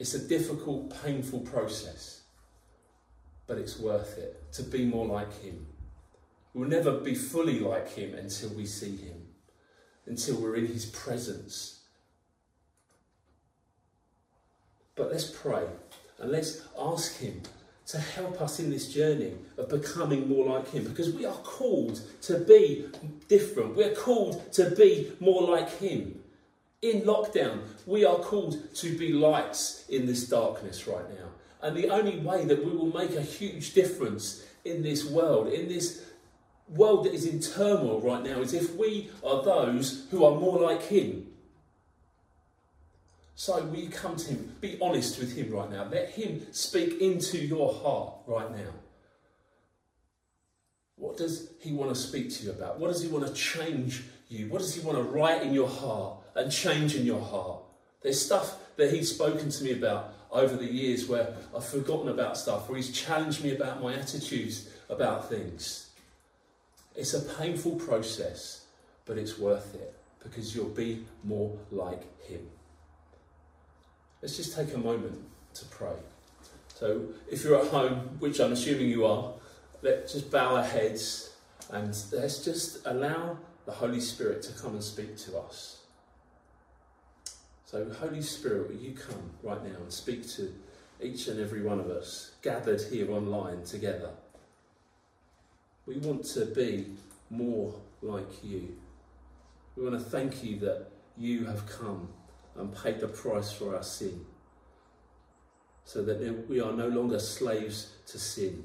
It's 0.00 0.14
a 0.14 0.18
difficult, 0.26 0.94
painful 1.04 1.40
process, 1.40 2.22
but 3.46 3.58
it's 3.58 3.78
worth 3.78 4.16
it 4.16 4.50
to 4.54 4.62
be 4.62 4.86
more 4.86 5.04
like 5.04 5.42
Him. 5.42 5.66
We'll 6.54 6.70
never 6.70 6.92
be 7.00 7.14
fully 7.14 7.60
like 7.60 7.92
Him 7.92 8.14
until 8.14 8.48
we 8.48 8.64
see 8.64 8.96
Him, 8.96 9.28
until 10.06 10.40
we're 10.40 10.56
in 10.56 10.68
His 10.68 10.86
presence. 10.86 11.80
But 14.96 15.12
let's 15.12 15.30
pray 15.30 15.66
and 16.18 16.32
let's 16.32 16.62
ask 16.78 17.18
Him 17.18 17.42
to 17.88 17.98
help 17.98 18.40
us 18.40 18.58
in 18.58 18.70
this 18.70 18.90
journey 18.90 19.34
of 19.58 19.68
becoming 19.68 20.30
more 20.30 20.46
like 20.46 20.70
Him 20.70 20.84
because 20.84 21.12
we 21.12 21.26
are 21.26 21.36
called 21.36 22.00
to 22.22 22.38
be 22.38 22.86
different. 23.28 23.76
We're 23.76 23.94
called 23.94 24.50
to 24.54 24.70
be 24.70 25.12
more 25.20 25.42
like 25.42 25.70
Him. 25.78 26.19
In 26.82 27.02
lockdown, 27.02 27.60
we 27.84 28.04
are 28.04 28.16
called 28.16 28.74
to 28.76 28.96
be 28.96 29.12
lights 29.12 29.84
in 29.88 30.06
this 30.06 30.26
darkness 30.28 30.86
right 30.86 31.08
now. 31.10 31.26
And 31.62 31.76
the 31.76 31.90
only 31.90 32.18
way 32.18 32.46
that 32.46 32.64
we 32.64 32.70
will 32.70 32.86
make 32.86 33.14
a 33.14 33.22
huge 33.22 33.74
difference 33.74 34.44
in 34.64 34.82
this 34.82 35.04
world, 35.04 35.48
in 35.48 35.68
this 35.68 36.06
world 36.68 37.04
that 37.04 37.12
is 37.12 37.26
in 37.26 37.40
turmoil 37.40 38.00
right 38.00 38.22
now, 38.22 38.40
is 38.40 38.54
if 38.54 38.74
we 38.76 39.10
are 39.22 39.42
those 39.42 40.06
who 40.10 40.24
are 40.24 40.40
more 40.40 40.58
like 40.58 40.82
Him. 40.82 41.26
So 43.40 43.62
will 43.64 43.78
you 43.78 43.88
come 43.88 44.16
to 44.16 44.28
him? 44.34 44.54
Be 44.60 44.76
honest 44.82 45.18
with 45.18 45.34
him 45.34 45.50
right 45.50 45.70
now. 45.70 45.88
Let 45.90 46.10
him 46.10 46.46
speak 46.52 47.00
into 47.00 47.38
your 47.38 47.72
heart 47.72 48.12
right 48.26 48.50
now. 48.54 48.70
What 50.96 51.16
does 51.16 51.48
he 51.58 51.72
want 51.72 51.88
to 51.88 51.98
speak 51.98 52.28
to 52.34 52.44
you 52.44 52.50
about? 52.50 52.78
What 52.78 52.88
does 52.88 53.00
he 53.00 53.08
want 53.08 53.26
to 53.26 53.32
change 53.32 54.02
you? 54.28 54.48
What 54.48 54.58
does 54.58 54.74
he 54.74 54.82
want 54.82 54.98
to 54.98 55.04
write 55.04 55.40
in 55.40 55.54
your 55.54 55.70
heart 55.70 56.19
and 56.34 56.50
change 56.50 56.94
in 56.94 57.04
your 57.04 57.20
heart? 57.20 57.62
There's 58.02 58.24
stuff 58.24 58.56
that 58.76 58.92
he's 58.92 59.10
spoken 59.14 59.50
to 59.50 59.64
me 59.64 59.72
about 59.72 60.14
over 60.30 60.56
the 60.56 60.70
years 60.70 61.08
where 61.08 61.34
I've 61.54 61.64
forgotten 61.64 62.08
about 62.08 62.36
stuff, 62.36 62.68
where 62.68 62.76
he's 62.76 62.92
challenged 62.92 63.42
me 63.42 63.54
about 63.54 63.82
my 63.82 63.94
attitudes 63.94 64.68
about 64.88 65.28
things. 65.28 65.90
It's 66.94 67.14
a 67.14 67.20
painful 67.20 67.76
process, 67.76 68.64
but 69.04 69.18
it's 69.18 69.38
worth 69.38 69.74
it 69.74 69.94
because 70.22 70.54
you'll 70.54 70.68
be 70.68 71.04
more 71.24 71.56
like 71.70 72.02
him. 72.22 72.46
Let's 74.22 74.36
just 74.36 74.54
take 74.54 74.74
a 74.74 74.78
moment 74.78 75.18
to 75.54 75.64
pray. 75.66 75.96
So, 76.74 77.06
if 77.30 77.44
you're 77.44 77.58
at 77.58 77.68
home, 77.68 78.16
which 78.18 78.40
I'm 78.40 78.52
assuming 78.52 78.88
you 78.88 79.04
are, 79.06 79.32
let's 79.82 80.12
just 80.12 80.30
bow 80.30 80.56
our 80.56 80.62
heads 80.62 81.30
and 81.70 81.96
let's 82.12 82.44
just 82.44 82.86
allow 82.86 83.38
the 83.66 83.72
Holy 83.72 84.00
Spirit 84.00 84.42
to 84.42 84.52
come 84.52 84.72
and 84.74 84.82
speak 84.82 85.16
to 85.18 85.38
us. 85.38 85.79
So, 87.70 87.88
Holy 88.00 88.20
Spirit, 88.20 88.68
will 88.68 88.80
you 88.80 88.94
come 88.94 89.30
right 89.44 89.62
now 89.62 89.76
and 89.76 89.92
speak 89.92 90.28
to 90.30 90.52
each 91.00 91.28
and 91.28 91.38
every 91.38 91.62
one 91.62 91.78
of 91.78 91.86
us 91.88 92.32
gathered 92.42 92.82
here 92.82 93.12
online 93.12 93.62
together? 93.62 94.10
We 95.86 95.98
want 95.98 96.24
to 96.34 96.46
be 96.46 96.86
more 97.30 97.72
like 98.02 98.42
you. 98.42 98.76
We 99.76 99.84
want 99.84 99.96
to 99.96 100.04
thank 100.04 100.42
you 100.42 100.58
that 100.58 100.88
you 101.16 101.44
have 101.44 101.64
come 101.68 102.08
and 102.56 102.74
paid 102.74 102.98
the 102.98 103.06
price 103.06 103.52
for 103.52 103.76
our 103.76 103.84
sin. 103.84 104.26
So 105.84 106.02
that 106.02 106.48
we 106.48 106.60
are 106.60 106.72
no 106.72 106.88
longer 106.88 107.20
slaves 107.20 107.92
to 108.08 108.18
sin, 108.18 108.64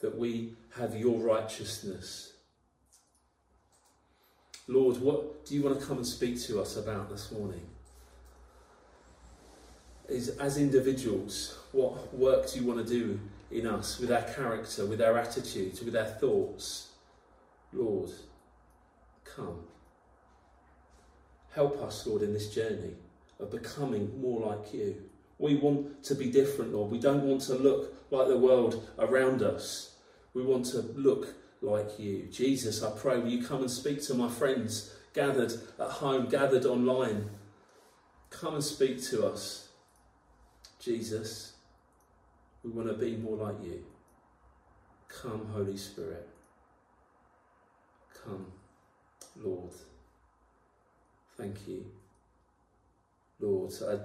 that 0.00 0.16
we 0.16 0.54
have 0.78 0.96
your 0.96 1.18
righteousness. 1.18 2.32
Lord, 4.66 4.96
what 4.96 5.44
do 5.44 5.54
you 5.54 5.62
want 5.62 5.78
to 5.78 5.86
come 5.86 5.98
and 5.98 6.06
speak 6.06 6.40
to 6.44 6.62
us 6.62 6.78
about 6.78 7.10
this 7.10 7.30
morning? 7.30 7.60
Is 10.08 10.28
as 10.38 10.58
individuals, 10.58 11.58
what 11.72 12.14
work 12.14 12.50
do 12.50 12.60
you 12.60 12.66
want 12.66 12.86
to 12.86 12.92
do 12.92 13.18
in 13.50 13.66
us 13.66 13.98
with 13.98 14.12
our 14.12 14.22
character, 14.22 14.84
with 14.84 15.00
our 15.00 15.16
attitudes, 15.16 15.80
with 15.82 15.96
our 15.96 16.04
thoughts? 16.04 16.88
Lord, 17.72 18.10
come. 19.24 19.60
Help 21.54 21.80
us, 21.82 22.06
Lord, 22.06 22.22
in 22.22 22.32
this 22.32 22.52
journey 22.52 22.94
of 23.40 23.50
becoming 23.50 24.20
more 24.20 24.46
like 24.46 24.74
you. 24.74 25.02
We 25.38 25.56
want 25.56 26.02
to 26.04 26.14
be 26.14 26.30
different, 26.30 26.72
Lord. 26.72 26.90
We 26.90 26.98
don't 26.98 27.22
want 27.22 27.40
to 27.42 27.54
look 27.54 27.94
like 28.10 28.28
the 28.28 28.38
world 28.38 28.88
around 28.98 29.42
us. 29.42 29.96
We 30.34 30.42
want 30.42 30.66
to 30.66 30.82
look 30.94 31.34
like 31.62 31.98
you. 31.98 32.28
Jesus, 32.30 32.82
I 32.82 32.90
pray, 32.90 33.18
will 33.18 33.28
you 33.28 33.44
come 33.44 33.60
and 33.60 33.70
speak 33.70 34.02
to 34.04 34.14
my 34.14 34.28
friends 34.28 34.94
gathered 35.14 35.52
at 35.78 35.88
home, 35.88 36.28
gathered 36.28 36.66
online? 36.66 37.30
Come 38.30 38.54
and 38.54 38.64
speak 38.64 39.02
to 39.04 39.26
us. 39.26 39.63
Jesus, 40.84 41.54
we 42.62 42.70
want 42.70 42.88
to 42.88 42.94
be 42.94 43.16
more 43.16 43.36
like 43.36 43.56
you. 43.64 43.82
Come, 45.08 45.48
Holy 45.50 45.78
Spirit. 45.78 46.28
Come, 48.22 48.46
Lord. 49.42 49.72
Thank 51.38 51.66
you. 51.66 51.86
Lord, 53.40 53.72
I 53.88 53.96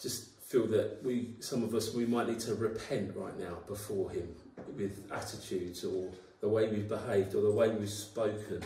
just 0.00 0.40
feel 0.40 0.66
that 0.68 1.04
we, 1.04 1.34
some 1.40 1.62
of 1.62 1.74
us, 1.74 1.92
we 1.92 2.06
might 2.06 2.28
need 2.28 2.40
to 2.40 2.54
repent 2.54 3.14
right 3.14 3.38
now 3.38 3.58
before 3.66 4.10
Him 4.10 4.34
with 4.76 5.06
attitudes 5.12 5.84
or 5.84 6.10
the 6.40 6.48
way 6.48 6.68
we've 6.68 6.88
behaved 6.88 7.34
or 7.34 7.42
the 7.42 7.50
way 7.50 7.68
we've 7.68 7.90
spoken. 7.90 8.62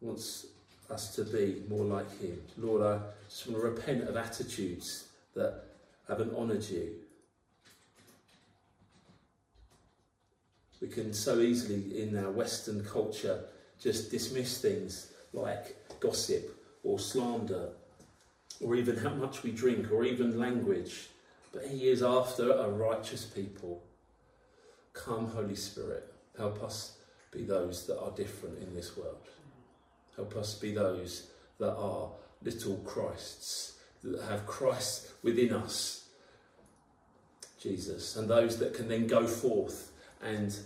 Wants 0.00 0.46
us 0.92 1.14
to 1.16 1.24
be 1.24 1.62
more 1.68 1.84
like 1.84 2.20
Him. 2.20 2.40
Lord, 2.58 2.82
I 2.82 3.00
just 3.28 3.48
want 3.48 3.62
to 3.62 3.68
repent 3.68 4.08
of 4.08 4.16
attitudes 4.16 5.06
that 5.34 5.64
haven't 6.06 6.36
honoured 6.36 6.64
you. 6.68 6.90
We 10.80 10.88
can 10.88 11.14
so 11.14 11.40
easily, 11.40 12.02
in 12.02 12.16
our 12.18 12.30
Western 12.30 12.84
culture, 12.84 13.44
just 13.80 14.10
dismiss 14.10 14.60
things 14.60 15.12
like 15.32 15.76
gossip 16.00 16.58
or 16.82 16.98
slander 16.98 17.68
or 18.60 18.76
even 18.76 18.96
how 18.96 19.14
much 19.14 19.42
we 19.42 19.52
drink 19.52 19.90
or 19.92 20.04
even 20.04 20.38
language. 20.38 21.08
But 21.52 21.66
He 21.66 21.88
is 21.88 22.02
after 22.02 22.50
a 22.50 22.68
righteous 22.68 23.24
people. 23.24 23.82
Come, 24.92 25.28
Holy 25.28 25.54
Spirit, 25.54 26.12
help 26.36 26.62
us 26.62 26.98
be 27.30 27.44
those 27.44 27.86
that 27.86 27.98
are 28.00 28.10
different 28.10 28.62
in 28.62 28.74
this 28.74 28.96
world. 28.96 29.16
Help 30.16 30.36
us 30.36 30.54
be 30.54 30.72
those 30.72 31.28
that 31.58 31.74
are 31.74 32.10
little 32.42 32.76
Christs, 32.78 33.78
that 34.02 34.22
have 34.28 34.46
Christ 34.46 35.08
within 35.22 35.52
us. 35.52 36.08
Jesus, 37.60 38.16
and 38.16 38.28
those 38.28 38.58
that 38.58 38.74
can 38.74 38.88
then 38.88 39.06
go 39.06 39.26
forth 39.26 39.92
and 40.20 40.56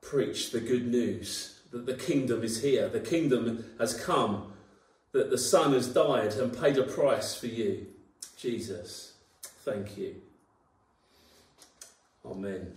preach 0.00 0.50
the 0.50 0.60
good 0.60 0.86
news 0.86 1.60
that 1.70 1.86
the 1.86 1.94
kingdom 1.94 2.42
is 2.42 2.62
here, 2.62 2.88
the 2.88 3.00
kingdom 3.00 3.64
has 3.78 3.94
come, 3.94 4.52
that 5.12 5.30
the 5.30 5.38
Son 5.38 5.72
has 5.72 5.88
died 5.88 6.32
and 6.34 6.58
paid 6.58 6.78
a 6.78 6.82
price 6.82 7.34
for 7.34 7.46
you. 7.46 7.86
Jesus, 8.36 9.14
thank 9.64 9.96
you. 9.96 10.16
Amen. 12.24 12.72